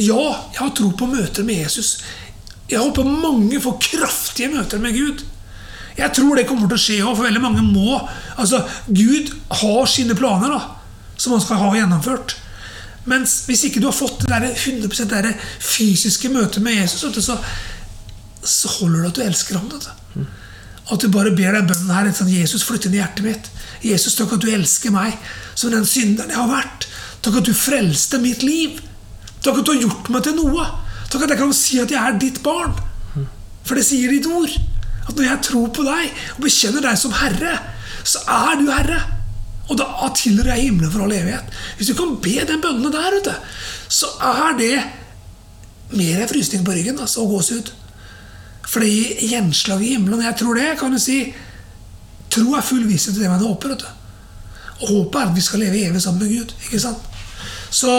Ja, 0.00 0.20
jeg 0.52 0.60
har 0.60 0.70
tro 0.76 0.90
på 0.96 1.06
møter 1.06 1.44
med 1.44 1.64
Jesus. 1.64 1.98
Jeg 2.70 2.80
håper 2.80 3.04
mange 3.04 3.60
får 3.60 3.78
kraftige 3.84 4.48
møter 4.48 4.80
med 4.80 4.94
Gud. 4.96 5.24
Jeg 5.98 6.12
tror 6.16 6.36
det 6.36 6.46
kommer 6.48 6.70
til 6.70 6.78
å 6.78 6.80
skje 6.80 7.00
òg, 7.04 7.16
for 7.18 7.26
veldig 7.26 7.42
mange 7.42 7.64
må 7.66 7.98
Altså, 8.40 8.62
Gud 8.88 9.28
har 9.60 9.90
sine 9.92 10.16
planer 10.16 10.54
da, 10.54 10.60
som 11.20 11.34
han 11.34 11.42
skal 11.44 11.60
ha 11.60 11.74
gjennomført. 11.76 12.36
Mens 13.10 13.42
hvis 13.48 13.64
ikke 13.66 13.80
du 13.82 13.88
har 13.88 13.96
fått 13.96 14.22
det 14.22 14.30
der 14.30 14.46
100 14.52 15.08
det 15.10 15.22
der 15.26 15.48
fysiske 15.58 16.30
møtet 16.30 16.62
med 16.62 16.76
Jesus, 16.76 17.02
så, 17.24 17.38
så 18.42 18.68
holder 18.78 19.02
det 19.02 19.10
at 19.10 19.18
du 19.18 19.22
elsker 19.26 19.58
ham. 19.58 19.70
Vet. 19.72 19.88
At 20.92 21.02
du 21.02 21.08
bare 21.14 21.34
ber 21.34 21.56
deg 21.56 21.66
bønnen 21.70 21.94
her. 21.94 22.10
Sånn, 22.14 22.30
Jesus, 22.30 22.64
flytt 22.66 22.86
inn 22.86 22.96
i 22.96 23.00
hjertet 23.00 23.26
mitt. 23.26 23.50
Jesus, 23.82 24.14
takk 24.18 24.36
at 24.36 24.44
du 24.44 24.50
elsker 24.52 24.94
meg 24.94 25.18
som 25.54 25.72
den 25.74 25.86
synderen 25.88 26.30
jeg 26.30 26.38
har 26.38 26.50
vært. 26.50 26.86
Takk 27.22 27.40
at 27.40 27.48
du 27.48 27.54
frelste 27.56 28.20
mitt 28.22 28.42
liv. 28.46 28.80
Takk 29.42 29.60
at 29.60 29.66
du 29.66 29.74
har 29.74 29.82
gjort 29.82 30.10
meg 30.14 30.26
til 30.26 30.38
noe. 30.38 30.66
Takk 31.10 31.26
at 31.26 31.34
jeg 31.34 31.42
kan 31.42 31.56
si 31.56 31.80
at 31.82 31.90
jeg 31.92 32.00
er 32.02 32.20
ditt 32.22 32.42
barn. 32.44 32.74
For 33.62 33.78
det 33.78 33.86
sier 33.86 34.10
ditt 34.10 34.26
ord. 34.30 34.54
At 35.08 35.16
når 35.16 35.26
jeg 35.26 35.46
tror 35.48 35.70
på 35.74 35.86
deg 35.86 36.22
og 36.36 36.44
bekjenner 36.44 36.84
deg 36.86 36.98
som 36.98 37.14
Herre, 37.18 37.56
så 38.06 38.22
er 38.30 38.58
du 38.60 38.70
Herre. 38.70 39.00
Og 39.72 39.78
da 39.80 40.08
tilhører 40.16 40.56
jeg 40.56 40.68
himmelen 40.68 40.92
for 40.92 41.04
all 41.04 41.14
evighet. 41.16 41.54
Hvis 41.78 41.88
du 41.92 41.96
kan 41.96 42.18
be 42.24 42.34
den 42.48 42.60
bønnen 42.60 42.92
der 42.92 43.16
ute, 43.16 43.36
så 43.88 44.10
er 44.20 44.58
det 44.58 44.74
mer 45.96 46.20
enn 46.20 46.28
frysning 46.28 46.64
på 46.66 46.74
ryggen 46.76 47.00
altså, 47.00 47.24
og 47.24 47.38
gåsehud. 47.38 47.72
For 48.68 48.84
det 48.84 48.92
gir 48.92 49.32
gjenslag 49.32 49.82
i 49.84 49.94
himmelen. 49.94 50.24
Jeg 50.24 50.38
tror 50.40 50.60
det, 50.60 50.68
kan 50.80 50.92
du 50.92 51.00
si 51.00 51.24
Tro 52.32 52.54
er 52.56 52.64
full 52.64 52.86
visshet 52.88 53.12
til 53.12 53.26
det 53.26 53.28
man 53.28 53.42
håper. 53.44 53.74
vet 53.74 53.82
du. 53.82 53.88
Og 54.82 54.88
håpet 54.88 55.18
er 55.20 55.26
at 55.26 55.34
vi 55.36 55.42
skal 55.44 55.60
leve 55.60 55.82
evig 55.84 56.00
sammen 56.02 56.22
med 56.22 56.30
Gud. 56.32 56.54
ikke 56.64 56.80
sant? 56.80 57.02
Så 57.70 57.90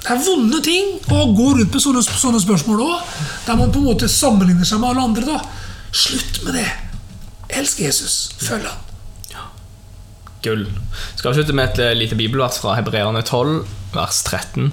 det 0.00 0.12
er 0.14 0.22
vonde 0.24 0.60
ting 0.62 0.94
å 1.10 1.24
gå 1.34 1.48
rundt 1.56 1.74
med 1.74 1.82
sånne, 1.82 2.04
sånne 2.06 2.40
spørsmål 2.40 2.84
òg. 2.86 3.16
Der 3.48 3.58
man 3.58 3.72
på 3.74 3.82
en 3.82 3.88
måte 3.90 4.08
sammenligner 4.08 4.64
seg 4.68 4.78
med 4.78 4.92
alle 4.92 5.08
andre. 5.10 5.26
da. 5.26 5.42
Slutt 5.90 6.44
med 6.44 6.54
det. 6.60 6.68
Elsk 7.58 7.82
Jesus. 7.82 8.30
Følg 8.38 8.70
han. 8.70 8.89
Gull. 10.44 10.64
Skal 11.16 11.32
avslutte 11.32 11.54
med 11.56 11.70
et 11.70 11.82
eh, 11.84 11.96
lite 11.96 12.16
bibelvers 12.18 12.60
fra 12.62 12.76
Hebreerne 12.78 13.22
12, 13.22 13.60
vers 13.94 14.20
13, 14.24 14.70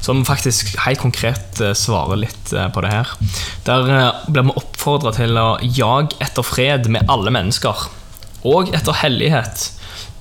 som 0.00 0.22
faktisk 0.28 0.72
helt 0.86 1.02
konkret 1.02 1.60
eh, 1.60 1.74
svarer 1.76 2.22
litt 2.22 2.52
eh, 2.56 2.70
på 2.72 2.84
det 2.84 2.92
her. 2.94 3.12
Der 3.66 3.90
blir 4.30 4.48
vi 4.48 4.56
oppfordra 4.62 5.12
til 5.16 5.36
å 5.40 5.48
jage 5.62 6.16
etter 6.24 6.46
fred 6.46 6.88
med 6.92 7.10
alle 7.12 7.32
mennesker, 7.34 7.88
og 8.48 8.72
etter 8.76 8.96
hellighet. 9.02 9.68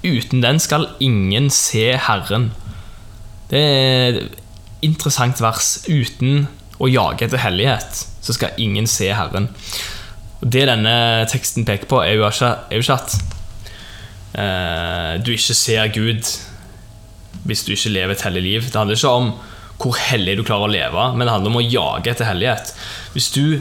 Uten 0.04 0.44
den 0.44 0.60
skal 0.64 0.90
ingen 1.04 1.50
se 1.52 1.94
Herren. 2.00 2.52
Det 3.50 3.60
er 3.60 4.20
et 4.20 4.40
interessant 4.86 5.40
vers. 5.44 5.80
Uten 5.88 6.48
å 6.80 6.88
jage 6.88 7.26
etter 7.28 7.42
hellighet, 7.44 8.06
så 8.24 8.36
skal 8.36 8.60
ingen 8.62 8.88
se 8.88 9.10
Herren. 9.16 9.50
Det 10.40 10.68
denne 10.70 11.26
teksten 11.28 11.66
peker 11.68 11.90
på, 11.92 12.00
er 12.04 12.16
jo 12.16 12.28
ikke, 12.28 12.96
at 12.96 13.39
du 14.34 15.32
ikke 15.34 15.56
ser 15.58 15.88
Gud 15.90 16.28
hvis 17.50 17.64
du 17.66 17.72
ikke 17.74 17.92
lever 17.96 18.14
et 18.14 18.26
hellig 18.28 18.44
liv. 18.46 18.68
Det 18.68 18.78
handler 18.78 19.00
ikke 19.00 19.14
om 19.22 19.32
hvor 19.80 19.96
hellig 19.96 20.36
du 20.38 20.44
klarer 20.44 20.68
å 20.68 20.72
leve, 20.72 21.06
men 21.16 21.26
det 21.26 21.34
handler 21.34 21.54
om 21.54 21.60
å 21.62 21.66
jage 21.66 22.12
etter 22.12 22.28
hellighet. 22.28 22.74
Hvis 23.16 23.30
du 23.36 23.60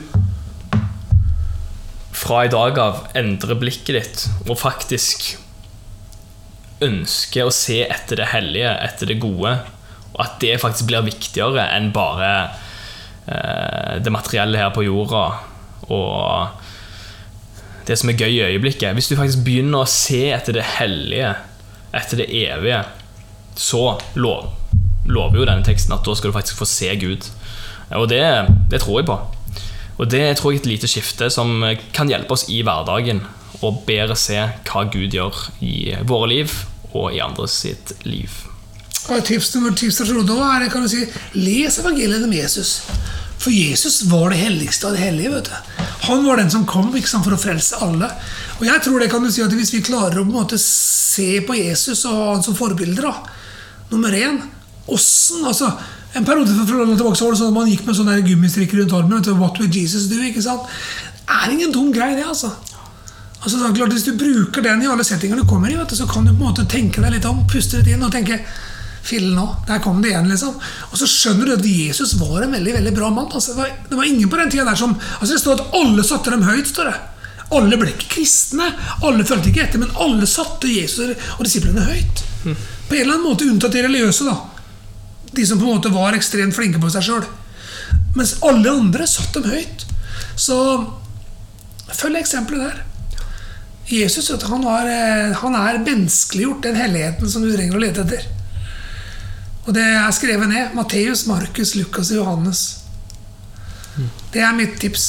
fra 2.18 2.42
i 2.44 2.50
dag 2.52 2.78
av 2.82 3.04
endrer 3.16 3.58
blikket 3.60 3.94
ditt 3.94 4.24
og 4.48 4.58
faktisk 4.58 5.30
ønsker 6.84 7.46
å 7.46 7.54
se 7.54 7.80
etter 7.86 8.20
det 8.20 8.30
hellige, 8.32 8.72
etter 8.82 9.10
det 9.10 9.20
gode, 9.22 9.54
og 10.14 10.20
at 10.24 10.38
det 10.42 10.58
faktisk 10.62 10.90
blir 10.90 11.06
viktigere 11.06 11.68
enn 11.76 11.92
bare 11.94 12.32
eh, 13.30 13.94
det 14.02 14.14
materielle 14.14 14.58
her 14.58 14.74
på 14.74 14.86
jorda 14.86 15.24
og 15.94 16.57
det 17.88 17.96
som 17.96 18.10
er 18.10 18.18
gøy 18.20 18.34
i 18.36 18.44
øyeblikket. 18.52 18.92
Hvis 18.96 19.08
du 19.08 19.16
faktisk 19.16 19.44
begynner 19.46 19.84
å 19.84 19.90
se 19.90 20.28
etter 20.34 20.58
det 20.58 20.66
hellige, 20.76 21.32
etter 21.96 22.20
det 22.20 22.28
evige, 22.28 22.82
så 23.58 23.96
lov, 24.14 24.52
lover 25.08 25.40
jo 25.40 25.48
denne 25.48 25.66
teksten 25.66 25.96
at 25.96 26.04
da 26.06 26.14
skal 26.14 26.30
du 26.30 26.36
faktisk 26.36 26.60
få 26.60 26.68
se 26.68 26.92
Gud. 27.00 27.26
Og 27.96 28.08
det, 28.12 28.22
det 28.70 28.82
tror 28.84 29.00
jeg 29.00 29.08
på. 29.08 29.18
Og 29.98 30.10
det 30.12 30.24
tror 30.38 30.52
jeg 30.52 30.60
er 30.60 30.62
et 30.62 30.72
lite 30.74 30.90
skifte 30.90 31.30
som 31.32 31.64
kan 31.96 32.10
hjelpe 32.10 32.36
oss 32.36 32.46
i 32.52 32.60
hverdagen 32.62 33.24
og 33.64 33.82
bedre 33.88 34.14
se 34.18 34.38
hva 34.68 34.84
Gud 34.92 35.16
gjør 35.16 35.40
i 35.64 35.96
våre 36.06 36.30
liv 36.30 36.54
og 36.92 37.10
i 37.16 37.22
andres 37.24 37.56
sitt 37.64 37.96
liv. 38.06 38.30
Og 39.08 39.24
tips 39.24 39.54
nummer 39.56 39.72
tips 39.72 39.98
til 39.98 40.10
Frode 40.12 40.36
er 40.44 40.68
kan 40.70 40.84
du 40.84 40.90
si, 40.92 41.06
les 41.34 41.80
evangeliet 41.80 42.26
om 42.26 42.34
Jesus. 42.36 42.82
For 43.38 43.54
Jesus 43.54 44.02
var 44.10 44.34
det 44.34 44.42
helligste 44.42 44.90
av 44.90 44.98
det 44.98 45.06
hellige. 45.06 45.34
vet 45.38 45.50
du. 45.50 45.77
Han 46.06 46.24
var 46.24 46.38
den 46.38 46.50
som 46.50 46.66
kom 46.66 46.92
sant, 47.10 47.24
for 47.26 47.34
å 47.34 47.40
frelse 47.40 47.80
alle. 47.82 48.08
Og 48.60 48.66
jeg 48.68 48.82
tror 48.84 49.02
det 49.02 49.10
kan 49.10 49.24
du 49.24 49.30
si 49.34 49.42
at 49.42 49.54
Hvis 49.54 49.72
vi 49.74 49.82
klarer 49.82 50.20
å 50.20 50.26
på 50.26 50.34
måte 50.36 50.58
se 50.62 51.40
på 51.46 51.56
Jesus 51.58 52.04
og 52.06 52.20
han 52.36 52.44
som 52.46 52.56
forbilder 52.58 53.08
da, 53.08 53.14
Nummer 53.90 54.14
én 54.14 54.38
åssen, 54.86 55.44
altså, 55.48 55.72
En 56.14 56.24
periode 56.24 56.54
for 56.54 56.84
å 56.84 56.86
tilbake 56.94 57.18
så 57.18 57.26
var 57.26 57.34
det 57.34 57.40
sånn 57.42 57.52
at 57.52 57.58
man 57.58 57.68
gikk 57.70 57.84
med 57.86 57.98
sånne 57.98 58.14
der 58.16 58.26
gummistrikker 58.28 58.80
rundt 58.80 58.94
armen. 58.96 59.18
vet 59.18 59.28
du, 59.28 59.34
What 59.40 59.58
will 59.60 59.70
Jesus 59.70 60.08
do? 60.10 60.20
ikke 60.22 60.42
sant? 60.44 60.70
Det 61.18 61.36
er 61.36 61.52
ingen 61.52 61.74
dum 61.74 61.90
greie, 61.92 62.16
det. 62.16 62.24
altså. 62.24 62.48
Altså, 63.42 63.58
det 63.58 63.66
er 63.66 63.76
klart, 63.76 63.92
Hvis 63.92 64.06
du 64.08 64.16
bruker 64.18 64.64
den 64.64 64.82
i 64.82 64.88
alle 64.88 65.04
settinger 65.04 65.36
du 65.36 65.44
kommer 65.46 65.70
i, 65.70 65.76
vet 65.76 65.90
du, 65.90 65.96
så 65.98 66.06
kan 66.08 66.24
du 66.24 66.32
på 66.32 66.40
en 66.40 66.48
måte 66.48 66.64
tenke 66.66 67.02
deg 67.04 67.18
litt 67.18 67.28
om, 67.28 67.44
puste 67.50 67.82
litt 67.82 67.92
inn 67.92 68.02
og 68.02 68.14
tenke 68.14 68.40
fillen 69.08 69.38
òg. 69.40 69.54
Der 69.68 69.80
kom 69.84 70.00
det 70.04 70.12
igjen, 70.12 70.28
liksom. 70.30 70.56
Og 70.90 70.96
så 71.00 71.08
skjønner 71.08 71.48
du 71.48 71.54
at 71.56 71.68
Jesus 71.68 72.16
var 72.20 72.44
en 72.44 72.56
veldig 72.56 72.74
veldig 72.78 72.94
bra 72.96 73.10
mann. 73.14 73.30
Altså, 73.32 73.54
det, 73.54 73.62
var, 73.62 73.72
det 73.90 74.00
var 74.00 74.08
ingen 74.08 74.30
på 74.30 74.40
den 74.40 74.52
tida 74.52 74.66
der 74.68 74.78
som 74.80 74.94
altså 74.98 75.32
Det 75.34 75.40
står 75.42 75.62
at 75.62 75.78
alle 75.80 76.04
satte 76.06 76.34
dem 76.34 76.44
høyt. 76.46 76.68
står 76.68 76.90
det. 76.90 76.98
Alle 77.56 77.78
ble 77.80 77.88
ikke 77.94 78.10
kristne, 78.18 78.66
alle 79.08 79.24
fulgte 79.24 79.48
ikke 79.48 79.62
etter, 79.64 79.80
men 79.80 79.94
alle 80.04 80.26
satte 80.28 80.68
Jesus 80.68 81.14
og 81.38 81.44
disiplene 81.46 81.86
høyt. 81.86 82.24
På 82.44 82.96
en 82.96 83.00
eller 83.00 83.14
annen 83.14 83.24
måte 83.24 83.48
unntatt 83.48 83.72
de 83.72 83.84
religiøse, 83.86 84.28
da. 84.28 84.36
De 85.32 85.46
som 85.48 85.60
på 85.60 85.64
en 85.64 85.78
måte 85.78 85.92
var 85.92 86.16
ekstremt 86.16 86.56
flinke 86.56 86.80
på 86.82 86.90
seg 86.92 87.06
sjøl. 87.08 87.24
Mens 88.16 88.36
alle 88.44 88.72
andre 88.72 89.06
satte 89.08 89.40
dem 89.40 89.52
høyt. 89.54 89.86
Så 90.36 90.58
følg 91.96 92.20
eksempelet 92.20 92.68
der. 92.68 92.84
Jesus 93.88 94.28
han, 94.44 94.64
har, 94.68 94.84
eh, 94.92 95.32
han 95.40 95.54
er 95.56 95.80
menneskeliggjort 95.80 96.66
den 96.66 96.76
helligheten 96.76 97.30
som 97.30 97.44
du 97.44 97.54
trenger 97.54 97.78
å 97.78 97.80
lete 97.80 98.04
etter. 98.04 98.26
Og 99.68 99.74
det 99.76 99.84
er 99.84 100.08
skrevet 100.16 100.48
ned. 100.48 100.72
Matteus, 100.76 101.26
Markus, 101.28 101.74
Lukas 101.76 102.12
og 102.14 102.22
Johannes. 102.22 102.62
Det 104.32 104.40
er 104.40 104.56
mitt 104.56 104.78
tips. 104.80 105.06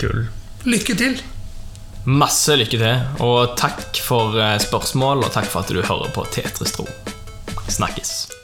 Gull. 0.00 0.26
Lykke 0.68 0.96
til. 0.98 1.16
Masse 2.06 2.54
lykke 2.54 2.78
til, 2.78 3.00
og 3.24 3.56
takk 3.58 3.98
for 4.04 4.36
eh, 4.38 4.58
spørsmål, 4.62 5.24
og 5.26 5.32
takk 5.34 5.48
for 5.50 5.64
at 5.64 5.72
du 5.72 5.80
hører 5.80 6.12
på 6.14 6.26
Tetris 6.36 6.76
Tro. 6.76 6.86
Snakkes. 7.66 8.35